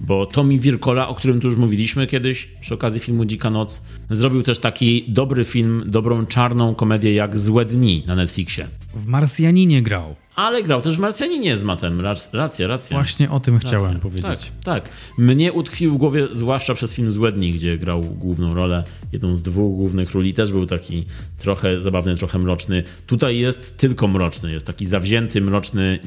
[0.00, 4.42] Bo Tommy Wirkola, o którym tu już mówiliśmy kiedyś przy okazji filmu Dzika Noc, zrobił
[4.42, 8.68] też taki dobry film, dobrą czarną komedię jak Złe Dni na Netflixie.
[8.96, 10.16] W Marsjaninie grał.
[10.36, 11.98] Ale grał też w Marsjaninie z Matem.
[12.00, 12.96] Rac- Racja, racja.
[12.96, 13.98] Właśnie o tym chciałem Racja.
[14.00, 14.52] powiedzieć.
[14.64, 14.88] Tak, tak.
[15.18, 19.42] Mnie utkwił w głowie, zwłaszcza przez film Złe Dni, gdzie grał główną rolę, jedną z
[19.42, 21.04] dwóch głównych ról i też był taki
[21.38, 22.82] trochę zabawny, trochę mroczny.
[23.06, 25.98] Tutaj jest tylko mroczny, jest taki zawzięty, mroczny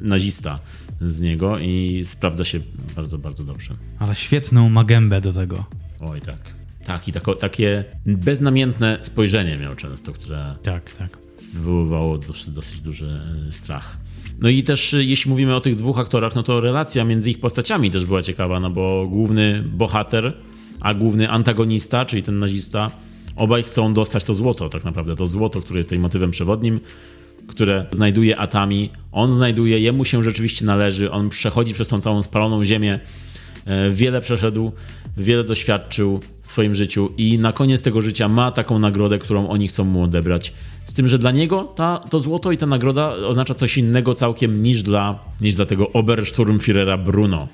[0.00, 0.58] nazista
[1.00, 2.60] z niego i sprawdza się
[2.96, 3.74] bardzo, bardzo dobrze.
[3.98, 5.64] Ale świetną ma gębę do tego.
[6.00, 6.38] Oj tak.
[6.84, 11.18] Tak, i tako, takie beznamiętne spojrzenie miał często, które Tak, tak.
[11.52, 13.98] Wywoływało dosyć, dosyć duży e, strach.
[14.40, 17.40] No i też e, jeśli mówimy o tych dwóch aktorach, no to relacja między ich
[17.40, 20.32] postaciami też była ciekawa, no bo główny bohater,
[20.80, 22.90] a główny antagonista, czyli ten nazista,
[23.36, 26.80] obaj chcą dostać to złoto, tak naprawdę to złoto, które jest tutaj motywem przewodnim,
[27.46, 28.90] które znajduje Atami.
[29.12, 33.00] On znajduje, jemu się rzeczywiście należy, on przechodzi przez tą całą spaloną ziemię,
[33.64, 34.72] e, wiele przeszedł,
[35.16, 39.68] wiele doświadczył w swoim życiu i na koniec tego życia ma taką nagrodę, którą oni
[39.68, 40.52] chcą mu odebrać.
[40.86, 44.62] Z tym, że dla niego ta, to złoto i ta nagroda oznacza coś innego całkiem
[44.62, 47.48] niż dla, niż dla tego Obersturmführera Bruno.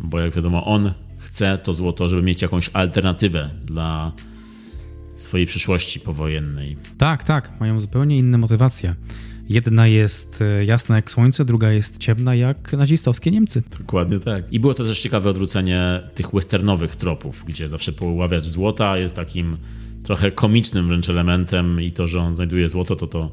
[0.00, 4.12] Bo jak wiadomo, on chce to złoto, żeby mieć jakąś alternatywę dla
[5.14, 6.76] swojej przyszłości powojennej.
[6.98, 8.94] Tak, tak, mają zupełnie inne motywacje.
[9.48, 13.62] Jedna jest e, jasna jak słońce, druga jest ciemna jak nazistowskie Niemcy.
[13.78, 14.52] Dokładnie tak.
[14.52, 19.56] I było to też ciekawe odwrócenie tych westernowych tropów, gdzie zawsze poławiacz złota jest takim
[20.08, 23.30] trochę komicznym wręcz elementem i to, że on znajduje złoto, to to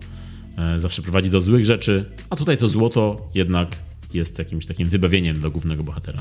[0.58, 3.80] e, zawsze prowadzi do złych rzeczy, a tutaj to złoto jednak
[4.14, 6.20] jest jakimś takim wybawieniem dla głównego bohatera.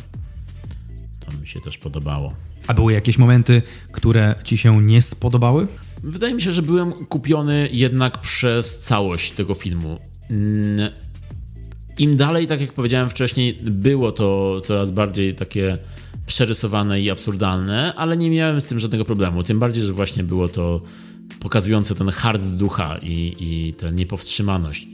[1.20, 2.34] To mi się też podobało.
[2.66, 5.66] A były jakieś momenty, które ci się nie spodobały?
[6.02, 9.98] Wydaje mi się, że byłem kupiony jednak przez całość tego filmu.
[11.98, 15.78] Im dalej, tak jak powiedziałem wcześniej, było to coraz bardziej takie
[16.26, 19.42] przerysowane i absurdalne, ale nie miałem z tym żadnego problemu.
[19.42, 20.80] Tym bardziej, że właśnie było to
[21.40, 24.88] pokazujące ten hard ducha i, i tę niepowstrzymaność.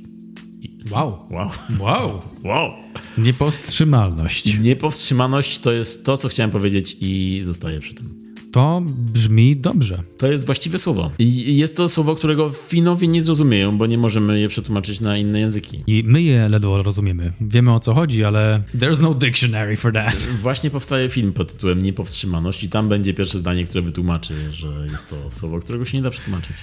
[0.93, 1.18] Wow.
[1.31, 1.51] Wow.
[1.78, 2.22] Wow.
[2.45, 2.72] Wow.
[3.18, 4.59] Niepowstrzymalność.
[4.59, 8.20] Niepowstrzymaność to jest to, co chciałem powiedzieć i zostaję przy tym.
[8.53, 10.03] To brzmi dobrze.
[10.18, 11.11] To jest właściwe słowo.
[11.18, 15.40] I jest to słowo, którego Finowie nie zrozumieją, bo nie możemy je przetłumaczyć na inne
[15.40, 15.84] języki.
[15.86, 17.32] I my je ledwo rozumiemy.
[17.40, 20.16] Wiemy o co chodzi, ale there's no dictionary for that.
[20.42, 25.11] Właśnie powstaje film pod tytułem Niepowstrzymaność i tam będzie pierwsze zdanie, które wytłumaczy, że jest
[25.11, 26.57] to słowo, którego się nie da przetłumaczyć.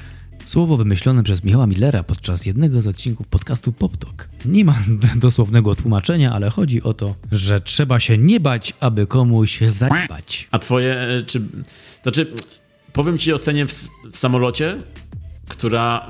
[0.47, 4.29] Słowo wymyślone przez Michała Millera podczas jednego z odcinków podcastu PopTalk.
[4.45, 4.79] Nie ma
[5.15, 10.47] dosłownego tłumaczenia, ale chodzi o to, że trzeba się nie bać, aby komuś zajebać.
[10.51, 11.41] A twoje, e, czy...
[12.03, 12.27] Znaczy,
[12.93, 14.77] powiem ci o scenie w, w samolocie,
[15.47, 16.09] która...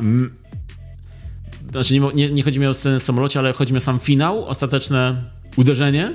[1.72, 4.00] Znaczy, nie, nie, nie chodzi mi o scenę w samolocie, ale chodzi mi o sam
[4.00, 5.24] finał, ostateczne
[5.56, 6.14] uderzenie,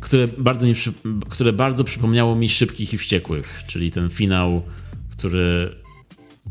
[0.00, 0.74] które bardzo, mi,
[1.28, 4.62] które bardzo przypomniało mi Szybkich i Wściekłych, czyli ten finał,
[5.10, 5.83] który,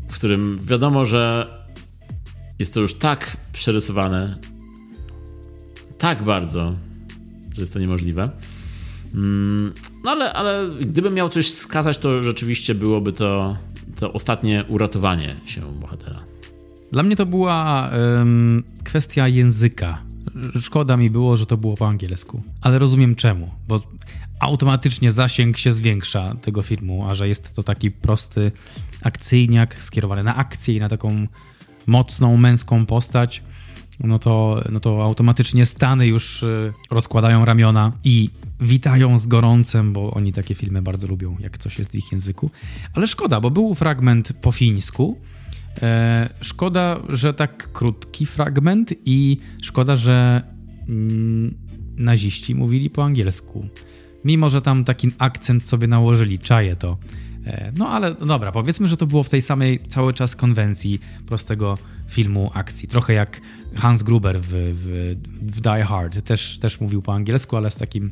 [0.08, 1.46] w którym wiadomo, że
[2.58, 4.38] jest to już tak przerysowane,
[5.98, 6.74] tak bardzo,
[7.54, 8.30] że jest to niemożliwe.
[9.14, 9.72] Mm,
[10.04, 13.56] No ale, ale gdybym miał coś wskazać, to rzeczywiście byłoby to,
[13.96, 16.24] to ostatnie uratowanie się bohatera.
[16.92, 20.02] Dla mnie to była em, kwestia języka.
[20.60, 23.80] Szkoda mi było, że to było po angielsku, ale rozumiem czemu, bo
[24.40, 28.52] automatycznie zasięg się zwiększa tego filmu, a że jest to taki prosty
[29.02, 31.26] akcyjniak skierowany na akcję i na taką
[31.86, 33.42] mocną męską postać,
[34.00, 38.30] no to, no to automatycznie Stany już y, rozkładają ramiona i
[38.60, 42.50] witają z gorącem, bo oni takie filmy bardzo lubią, jak coś jest w ich języku.
[42.94, 45.20] Ale szkoda, bo był fragment po fińsku.
[45.82, 50.42] E, szkoda, że tak krótki fragment i szkoda, że
[50.88, 51.54] mm,
[51.96, 53.68] naziści mówili po angielsku.
[54.24, 56.98] Mimo, że tam taki akcent sobie nałożyli, czaję to.
[57.46, 61.00] E, No ale no dobra, powiedzmy, że to było w tej samej cały czas konwencji
[61.26, 61.78] prostego
[62.08, 62.88] filmu akcji.
[62.88, 63.40] Trochę jak
[63.74, 66.22] Hans Gruber w, w, w Die Hard.
[66.22, 68.10] Też, też mówił po angielsku, ale z takim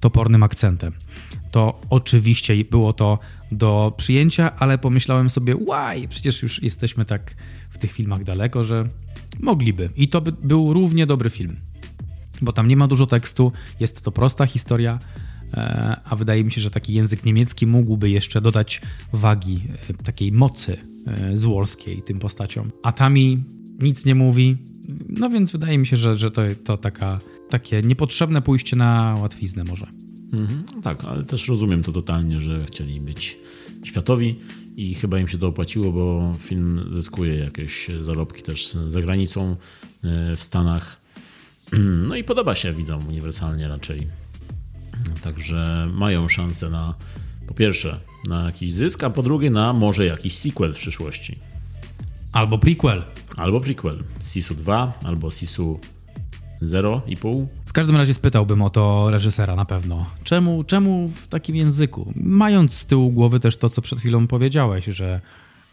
[0.00, 0.92] topornym akcentem.
[1.50, 3.18] To oczywiście było to
[3.52, 7.34] do przyjęcia, ale pomyślałem sobie, łaj, przecież już jesteśmy tak
[7.70, 8.88] w tych filmach daleko, że
[9.40, 9.90] mogliby.
[9.96, 11.56] I to by był równie dobry film
[12.42, 14.98] bo tam nie ma dużo tekstu, jest to prosta historia,
[16.04, 18.80] a wydaje mi się, że taki język niemiecki mógłby jeszcze dodać
[19.12, 20.76] wagi, e, takiej mocy
[21.06, 22.70] e, złolskiej tym postaciom.
[22.82, 23.44] A Tami
[23.80, 24.56] nic nie mówi,
[25.08, 29.64] no więc wydaje mi się, że, że to, to taka, takie niepotrzebne pójście na łatwiznę
[29.64, 29.86] może.
[30.32, 30.64] Mhm.
[30.82, 33.38] Tak, ale też rozumiem to totalnie, że chcieli być
[33.84, 34.38] światowi
[34.76, 39.56] i chyba im się to opłaciło, bo film zyskuje jakieś zarobki też za granicą
[40.04, 41.00] e, w Stanach.
[42.08, 44.06] No i podoba się widzom uniwersalnie raczej.
[45.22, 46.94] Także mają szansę na
[47.46, 51.38] po pierwsze na jakiś zysk, a po drugie na może jakiś sequel w przyszłości.
[52.32, 53.04] Albo prequel.
[53.36, 54.04] Albo prequel.
[54.20, 55.80] Sisu 2 albo Sisu
[56.62, 57.46] 0,5.
[57.64, 60.06] W każdym razie spytałbym o to reżysera na pewno.
[60.24, 62.12] Czemu, czemu w takim języku?
[62.16, 65.20] Mając z tyłu głowy też to, co przed chwilą powiedziałeś, że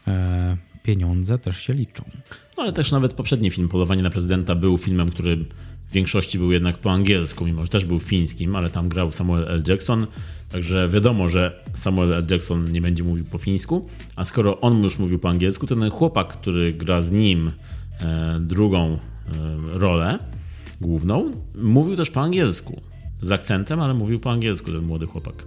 [0.06, 2.04] e, pieniądze też się liczą.
[2.56, 5.44] No ale też nawet poprzedni film Polowanie na prezydenta był filmem, który
[5.92, 9.62] większości był jednak po angielsku, mimo że też był fińskim, ale tam grał Samuel L.
[9.68, 10.06] Jackson,
[10.48, 12.26] także wiadomo, że Samuel L.
[12.30, 13.86] Jackson nie będzie mówił po fińsku,
[14.16, 17.52] a skoro on już mówił po angielsku, to ten chłopak, który gra z nim
[18.00, 18.98] e, drugą e,
[19.64, 20.18] rolę
[20.80, 22.80] główną, mówił też po angielsku.
[23.20, 25.46] Z akcentem, ale mówił po angielsku ten młody chłopak.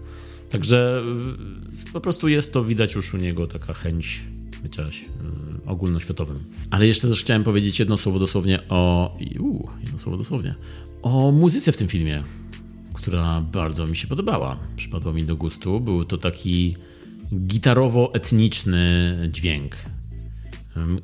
[0.49, 1.01] Także
[1.89, 4.23] e, po prostu jest to widać już u niego taka chęć
[4.65, 4.83] bycia
[5.65, 6.39] ogólnoświatowym.
[6.71, 9.15] Ale jeszcze też chciałem powiedzieć jedno słowo dosłownie o.
[9.39, 10.55] Uu, jedno słowo dosłownie.
[11.01, 12.23] O muzyce w tym filmie,
[12.93, 14.59] która bardzo mi się podobała.
[14.75, 15.79] Przypadła mi do gustu.
[15.79, 16.75] Był to taki
[17.33, 18.79] gitarowo-etniczny
[19.31, 19.75] dźwięk.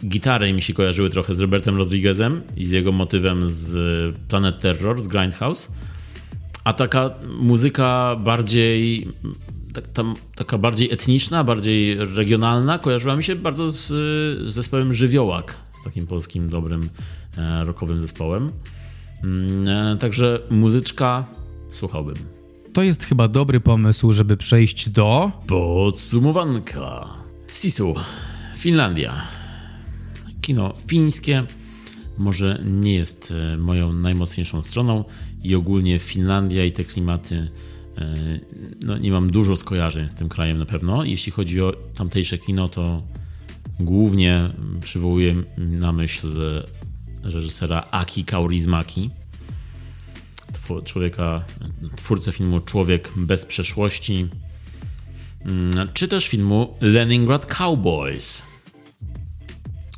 [0.06, 5.02] Gitary mi się kojarzyły trochę z Robertem Rodriguezem i z jego motywem z Planet Terror,
[5.02, 5.72] z Grindhouse.
[6.64, 9.08] A taka muzyka bardziej
[9.74, 15.58] tak, tam, taka bardziej etniczna, bardziej regionalna, kojarzyła mi się bardzo z, z zespołem Żywiołak,
[15.74, 16.90] z takim polskim dobrym
[17.38, 18.52] e, rockowym zespołem.
[19.24, 21.26] Mm, e, także muzyczka
[21.70, 22.16] słuchałbym.
[22.74, 25.32] To jest chyba dobry pomysł, żeby przejść do.
[25.48, 27.08] Podsumowanka.
[27.54, 27.96] Sisu,
[28.58, 29.22] Finlandia.
[30.42, 31.44] Kino fińskie
[32.18, 35.04] może nie jest e, moją najmocniejszą stroną
[35.44, 37.48] i ogólnie Finlandia i te klimaty
[38.82, 41.04] no, nie mam dużo skojarzeń z tym krajem na pewno.
[41.04, 43.02] Jeśli chodzi o tamtejsze kino, to
[43.80, 44.50] głównie
[44.82, 46.28] przywołuję na myśl
[47.24, 49.10] reżysera Aki Kaurismaki,
[50.86, 51.44] człowieka,
[51.96, 54.28] twórcę filmu Człowiek bez przeszłości,
[55.46, 58.46] mm, czy też filmu Leningrad Cowboys.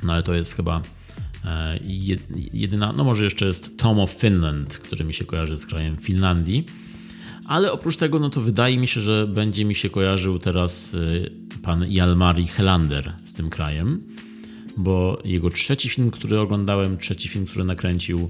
[0.04, 0.82] No ale to jest chyba
[1.46, 1.80] e,
[2.54, 6.66] jedyna, no może jeszcze jest Tom of Finland, który mi się kojarzy z krajem Finlandii.
[7.46, 11.32] Ale oprócz tego, no to wydaje mi się, że będzie mi się kojarzył teraz y,
[11.62, 14.00] pan Jalmari Helander z tym krajem,
[14.78, 18.30] bo jego trzeci film, który oglądałem, trzeci film, który nakręcił,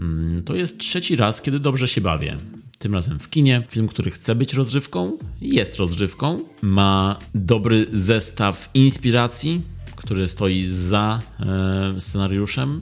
[0.00, 2.36] mm, to jest trzeci raz, kiedy dobrze się bawię.
[2.78, 3.62] Tym razem w kinie.
[3.68, 9.62] Film, który chce być rozrywką, jest rozrywką, ma dobry zestaw inspiracji,
[9.96, 12.80] który stoi za e, scenariuszem.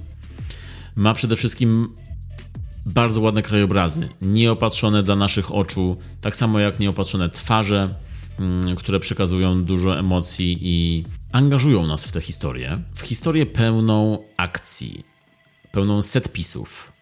[0.97, 1.89] Ma przede wszystkim
[2.87, 7.95] bardzo ładne krajobrazy, nieopatrzone dla naszych oczu, tak samo jak nieopatrzone twarze,
[8.39, 12.83] mm, które przekazują dużo emocji i angażują nas w tę historię.
[12.95, 15.05] W historię pełną akcji,
[15.73, 16.93] pełną setpisów.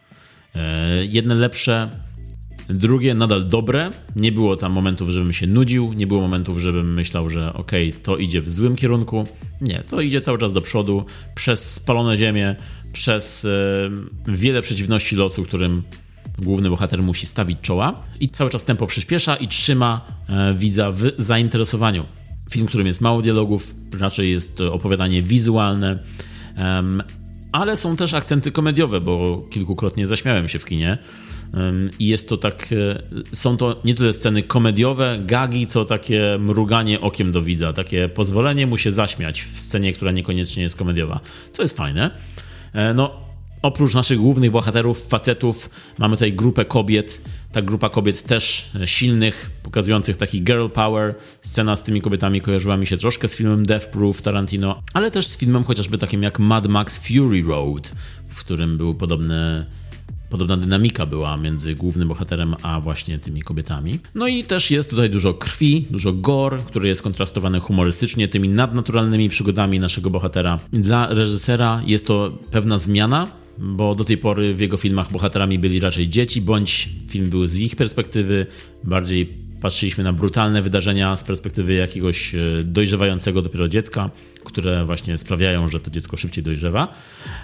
[0.54, 1.90] E, jedne lepsze,
[2.68, 3.90] drugie nadal dobre.
[4.16, 8.00] Nie było tam momentów, żebym się nudził, nie było momentów, żebym myślał, że okej, okay,
[8.02, 9.26] to idzie w złym kierunku.
[9.60, 11.04] Nie, to idzie cały czas do przodu,
[11.34, 12.56] przez spalone ziemię,
[12.92, 13.48] przez e,
[14.32, 15.82] wiele przeciwności losu, którym
[16.38, 21.10] główny bohater musi stawić czoła i cały czas tempo przyspiesza i trzyma e, widza w
[21.18, 22.04] zainteresowaniu.
[22.50, 25.98] Film, w którym jest mało dialogów, raczej jest opowiadanie wizualne,
[27.52, 30.98] ale są też akcenty komediowe, bo kilkukrotnie zaśmiałem się w kinie.
[31.98, 37.00] I jest to tak, e, są to nie tyle sceny komediowe, gagi, co takie mruganie
[37.00, 41.20] okiem do widza, takie pozwolenie mu się zaśmiać w scenie, która niekoniecznie jest komediowa,
[41.52, 42.10] co jest fajne.
[42.72, 43.10] E, no,
[43.62, 47.22] oprócz naszych głównych bohaterów, facetów, mamy tutaj grupę kobiet.
[47.52, 51.14] Ta grupa kobiet też silnych, pokazujących taki girl power.
[51.40, 55.26] Scena z tymi kobietami kojarzyła mi się troszkę z filmem Death Proof Tarantino, ale też
[55.26, 57.92] z filmem chociażby takim jak Mad Max Fury Road,
[58.28, 59.66] w którym był podobny
[60.32, 63.98] podobna dynamika była między głównym bohaterem a właśnie tymi kobietami.
[64.14, 69.28] No i też jest tutaj dużo krwi, dużo gore, który jest kontrastowany humorystycznie tymi nadnaturalnymi
[69.28, 70.58] przygodami naszego bohatera.
[70.72, 73.26] Dla reżysera jest to pewna zmiana,
[73.58, 77.54] bo do tej pory w jego filmach bohaterami byli raczej dzieci, bądź film był z
[77.54, 78.46] ich perspektywy
[78.84, 84.10] bardziej patrzyliśmy na brutalne wydarzenia z perspektywy jakiegoś e, dojrzewającego dopiero dziecka,
[84.44, 86.94] które właśnie sprawiają, że to dziecko szybciej dojrzewa.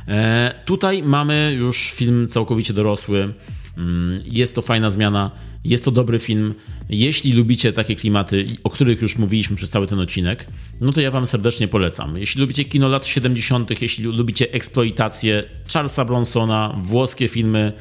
[0.09, 3.35] E, tutaj mamy już film całkowicie dorosły.
[3.79, 5.31] Mm, jest to fajna zmiana,
[5.65, 6.55] jest to dobry film.
[6.89, 10.47] Jeśli lubicie takie klimaty, o których już mówiliśmy przez cały ten odcinek,
[10.81, 12.19] no to ja Wam serdecznie polecam.
[12.19, 17.73] Jeśli lubicie kino lat 70., jeśli lubicie eksploitację Charlesa Bronsona, włoskie filmy,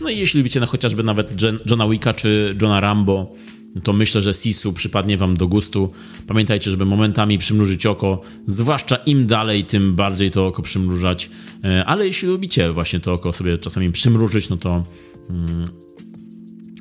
[0.00, 3.34] no i jeśli lubicie no chociażby nawet Johna Wicka czy Johna Rambo,
[3.82, 5.92] to myślę, że Sisu przypadnie Wam do gustu.
[6.26, 11.30] Pamiętajcie, żeby momentami przymrużyć oko, zwłaszcza im dalej, tym bardziej to oko przymrużać.
[11.64, 14.84] E, ale jeśli lubicie właśnie to oko sobie czasami przymrużyć, no to
[15.30, 15.64] mm,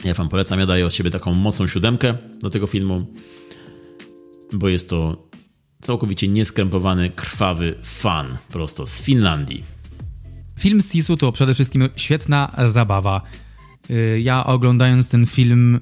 [0.06, 0.60] ja Wam polecam.
[0.60, 3.06] Ja daję od siebie taką mocną siódemkę do tego filmu,
[4.54, 5.28] bo jest to
[5.82, 9.64] całkowicie nieskrępowany, krwawy fan prosto z Finlandii.
[10.60, 13.22] Film Sisu to przede wszystkim świetna zabawa.
[13.90, 15.80] Y, ja oglądając ten film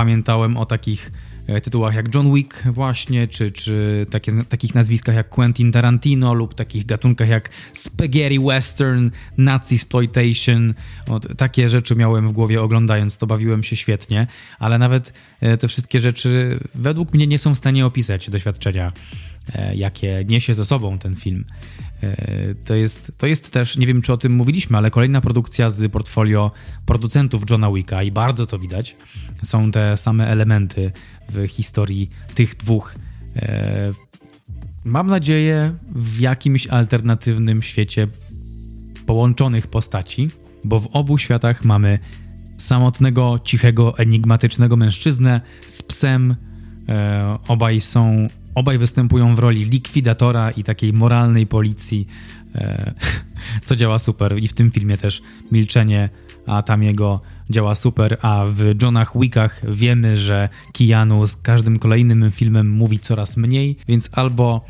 [0.00, 1.12] pamiętałem o takich
[1.46, 6.54] e, tytułach jak John Wick właśnie, czy, czy takie, takich nazwiskach jak Quentin Tarantino lub
[6.54, 10.74] takich gatunkach jak spaghetti western, nazi exploitation.
[11.36, 14.26] Takie rzeczy miałem w głowie oglądając, to bawiłem się świetnie,
[14.58, 18.92] ale nawet e, te wszystkie rzeczy według mnie nie są w stanie opisać doświadczenia,
[19.74, 21.44] jakie niesie ze sobą ten film.
[22.64, 25.92] To jest, to jest też, nie wiem czy o tym mówiliśmy, ale kolejna produkcja z
[25.92, 26.50] portfolio
[26.86, 28.96] producentów Johna Wicka i bardzo to widać.
[29.42, 30.92] Są te same elementy
[31.28, 32.94] w historii tych dwóch.
[33.36, 33.92] E,
[34.84, 38.06] mam nadzieję, w jakimś alternatywnym świecie
[39.06, 40.30] połączonych postaci,
[40.64, 41.98] bo w obu światach mamy
[42.58, 46.36] samotnego, cichego, enigmatycznego mężczyznę z psem.
[46.88, 52.06] E, obaj są Obaj występują w roli likwidatora i takiej moralnej policji,
[52.54, 52.94] e,
[53.66, 54.38] co działa super.
[54.38, 55.22] I w tym filmie też
[55.52, 56.08] milczenie
[56.46, 57.20] a tam jego
[57.50, 63.36] działa super, a w Johnach Wickach wiemy, że Keanu z każdym kolejnym filmem mówi coraz
[63.36, 64.64] mniej, więc albo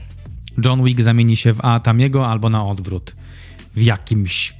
[0.65, 3.17] John Wick zamieni się w A Tamiego, albo na odwrót.
[3.75, 4.55] W jakimś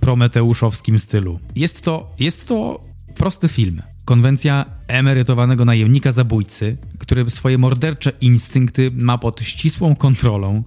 [0.00, 1.40] prometeuszowskim stylu.
[1.56, 2.80] Jest to, jest to
[3.14, 3.82] prosty film.
[4.04, 10.62] Konwencja emerytowanego najemnika zabójcy, który swoje mordercze instynkty ma pod ścisłą kontrolą.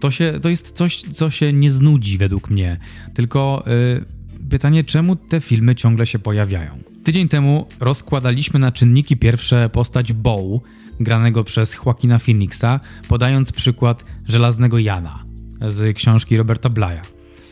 [0.00, 2.76] To, się, to jest coś, co się nie znudzi według mnie.
[3.14, 6.78] Tylko yy, pytanie, czemu te filmy ciągle się pojawiają?
[7.04, 10.60] Tydzień temu rozkładaliśmy na czynniki pierwsze postać Bow,
[11.00, 15.24] granego przez Joaquina Phoenixa, podając przykład Żelaznego Jana
[15.68, 17.00] z książki Roberta Blaya.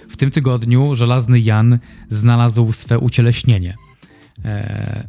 [0.08, 1.78] W tym tygodniu Żelazny Jan
[2.08, 3.74] znalazł swe ucieleśnienie–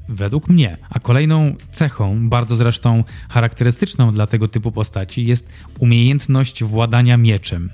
[0.10, 0.78] według mnie.
[0.90, 7.70] A kolejną cechą, bardzo zresztą charakterystyczną dla tego typu postaci, jest umiejętność władania mieczem.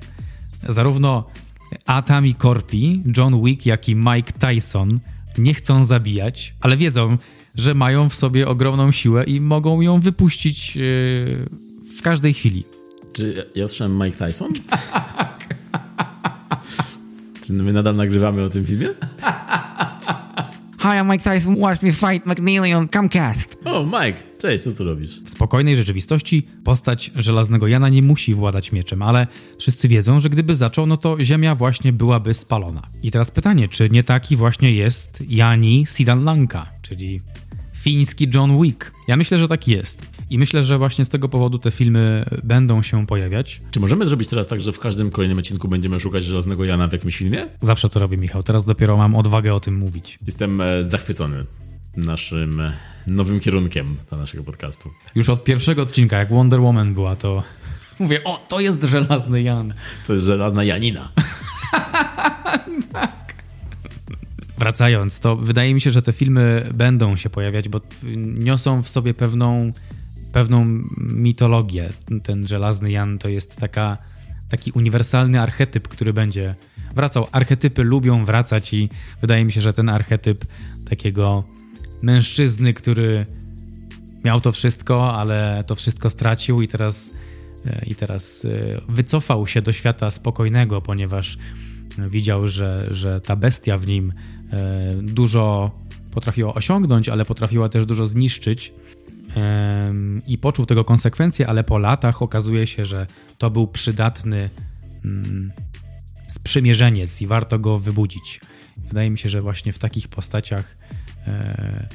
[0.69, 1.27] Zarówno
[1.85, 4.99] Atami Corpi, John Wick, jak i Mike Tyson
[5.37, 7.17] nie chcą zabijać, ale wiedzą,
[7.55, 10.83] że mają w sobie ogromną siłę i mogą ją wypuścić yy,
[11.97, 12.63] w każdej chwili.
[13.13, 14.53] Czy ja słyszałem Mike Tyson?
[17.45, 18.89] Czy my nadal nagrywamy o tym filmie?
[20.83, 23.57] Hi, I'm Mike Tyson, watch me fight McNeely on Comcast.
[23.65, 25.23] O, Mike, cześć, co tu robisz?
[25.23, 29.27] W spokojnej rzeczywistości postać Żelaznego Jana nie musi władać mieczem, ale
[29.59, 32.81] wszyscy wiedzą, że gdyby zaczął, no to ziemia właśnie byłaby spalona.
[33.03, 37.21] I teraz pytanie, czy nie taki właśnie jest Jani Sidan Lanka, czyli
[37.75, 38.91] fiński John Wick?
[39.07, 40.12] Ja myślę, że tak jest.
[40.29, 43.61] I myślę, że właśnie z tego powodu te filmy będą się pojawiać.
[43.71, 46.91] Czy możemy zrobić teraz tak, że w każdym kolejnym odcinku będziemy szukać Żelaznego Jana w
[46.91, 47.47] jakimś filmie?
[47.61, 48.43] Zawsze to robię, Michał.
[48.43, 50.19] Teraz dopiero mam odwagę o tym mówić.
[50.25, 51.45] Jestem e, zachwycony
[51.97, 52.73] naszym e,
[53.07, 54.89] nowym kierunkiem dla naszego podcastu.
[55.15, 57.43] Już od pierwszego odcinka, jak Wonder Woman była, to
[57.99, 59.73] mówię, o, to jest Żelazny Jan.
[60.07, 61.11] To jest Żelazna Janina.
[62.93, 63.23] tak.
[64.57, 67.81] Wracając, to wydaje mi się, że te filmy będą się pojawiać, bo
[68.17, 69.71] niosą w sobie pewną
[70.33, 70.65] pewną
[70.97, 71.89] mitologię.
[72.23, 73.97] Ten żelazny Jan to jest taka,
[74.49, 76.55] taki uniwersalny archetyp, który będzie
[76.95, 77.27] wracał.
[77.31, 78.89] Archetypy lubią wracać i
[79.21, 80.45] wydaje mi się, że ten archetyp
[80.89, 81.43] takiego
[82.01, 83.25] mężczyzny, który
[84.23, 87.11] miał to wszystko, ale to wszystko stracił i teraz,
[87.65, 91.37] e, i teraz e, wycofał się do świata spokojnego, ponieważ
[91.97, 94.13] widział, że, że ta bestia w nim
[94.51, 95.71] e, dużo
[96.11, 98.73] potrafiła osiągnąć, ale potrafiła też dużo zniszczyć
[100.27, 103.07] i poczuł tego konsekwencje, ale po latach okazuje się, że
[103.37, 104.49] to był przydatny
[105.05, 105.51] mm,
[106.27, 108.41] sprzymierzeniec i warto go wybudzić.
[108.77, 110.77] Wydaje mi się, że właśnie w takich postaciach
[111.27, 111.87] e,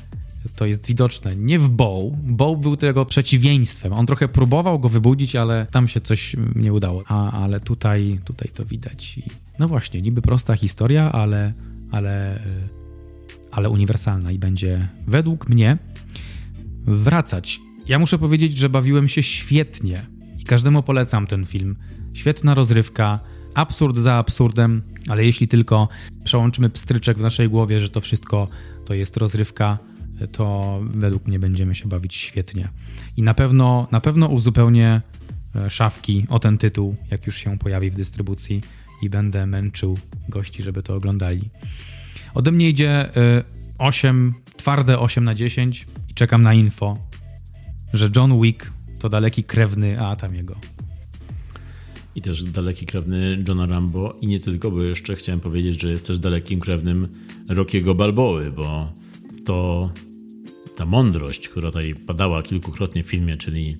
[0.57, 1.36] to jest widoczne.
[1.36, 2.12] Nie w Bow.
[2.16, 3.93] Bow był tego przeciwieństwem.
[3.93, 7.05] On trochę próbował go wybudzić, ale tam się coś nie udało.
[7.07, 9.18] A, ale tutaj, tutaj to widać.
[9.18, 9.22] I
[9.59, 11.53] no właśnie, niby prosta historia, ale,
[11.91, 12.41] ale, e,
[13.51, 15.78] ale uniwersalna i będzie według mnie
[16.89, 17.61] wracać.
[17.86, 20.07] Ja muszę powiedzieć, że bawiłem się świetnie
[20.39, 21.76] i każdemu polecam ten film.
[22.14, 23.21] Świetna rozrywka,
[23.54, 25.88] absurd za absurdem, ale jeśli tylko
[26.25, 28.49] przełączymy pstryczek w naszej głowie, że to wszystko
[28.84, 29.79] to jest rozrywka,
[30.33, 32.68] to według mnie będziemy się bawić świetnie.
[33.17, 35.00] I na pewno, na pewno uzupełnię
[35.54, 38.61] e, szafki o ten tytuł, jak już się pojawi w dystrybucji
[39.03, 39.99] i będę męczył
[40.29, 41.50] gości, żeby to oglądali.
[42.34, 43.08] Ode mnie idzie
[43.79, 45.87] 8, e, twarde 8 na 10
[46.18, 46.99] czekam na info,
[47.92, 50.57] że John Wick to daleki krewny Atamiego.
[52.14, 56.07] I też daleki krewny Johna Rambo i nie tylko, bo jeszcze chciałem powiedzieć, że jest
[56.07, 57.08] też dalekim krewnym
[57.49, 58.92] Rockiego Balboły, bo
[59.45, 59.90] to
[60.76, 63.76] ta mądrość, która tutaj padała kilkukrotnie w filmie, czyli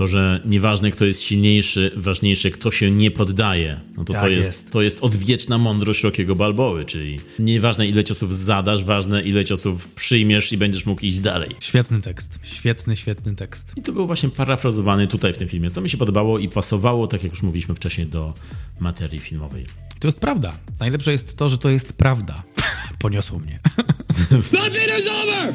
[0.00, 3.80] To, że nieważne kto jest silniejszy, ważniejsze kto się nie poddaje.
[3.96, 4.72] No to Tak to, jest, jest.
[4.72, 10.52] to jest odwieczna mądrość Rockiego Balboły, czyli nieważne ile ciosów zadasz, ważne ile ciosów przyjmiesz
[10.52, 11.56] i będziesz mógł iść dalej.
[11.60, 12.38] Świetny tekst.
[12.42, 13.72] Świetny, świetny tekst.
[13.76, 17.06] I to był właśnie parafrazowany tutaj w tym filmie, co mi się podobało i pasowało,
[17.06, 18.34] tak jak już mówiliśmy wcześniej, do
[18.78, 19.66] materii filmowej.
[19.98, 20.52] To jest prawda.
[20.78, 22.42] Najlepsze jest to, że to jest prawda.
[22.98, 23.58] Poniosło mnie.
[24.30, 25.54] Nothing is over!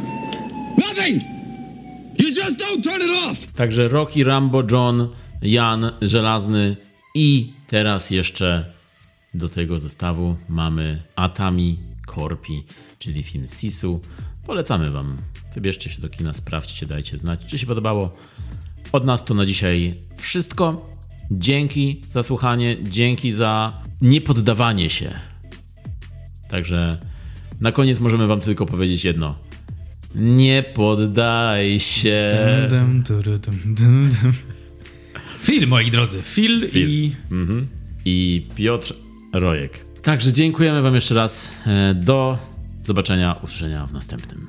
[0.78, 1.45] Nothing!
[2.18, 3.48] You just don't turn it off!
[3.48, 5.10] Także Rocky, Rambo, John,
[5.42, 6.78] Jan, Żelazny
[7.16, 8.74] i teraz jeszcze
[9.34, 12.64] do tego zestawu mamy Atami, Korpi,
[13.00, 14.02] czyli film Sisu.
[14.46, 15.18] Polecamy wam.
[15.56, 18.16] Wybierzcie się do kina, sprawdźcie, dajcie znać, czy się podobało.
[18.92, 20.90] Od nas to na dzisiaj wszystko.
[21.32, 25.12] Dzięki za słuchanie, dzięki za niepoddawanie się.
[26.50, 27.00] Także
[27.62, 29.45] na koniec możemy wam tylko powiedzieć jedno.
[30.16, 32.32] Nie poddaj się.
[32.70, 34.34] Dum, dum, dum, dum, dum, dum.
[35.44, 36.22] Phil, moi drodzy.
[36.22, 36.90] Phil, Phil.
[36.90, 37.16] i...
[37.32, 37.68] Mhm.
[38.06, 38.94] I Piotr
[39.34, 39.86] Rojek.
[40.04, 41.52] Także dziękujemy Wam jeszcze raz.
[41.68, 42.38] E, Do
[42.82, 44.48] zobaczenia, usłyszenia w następnym.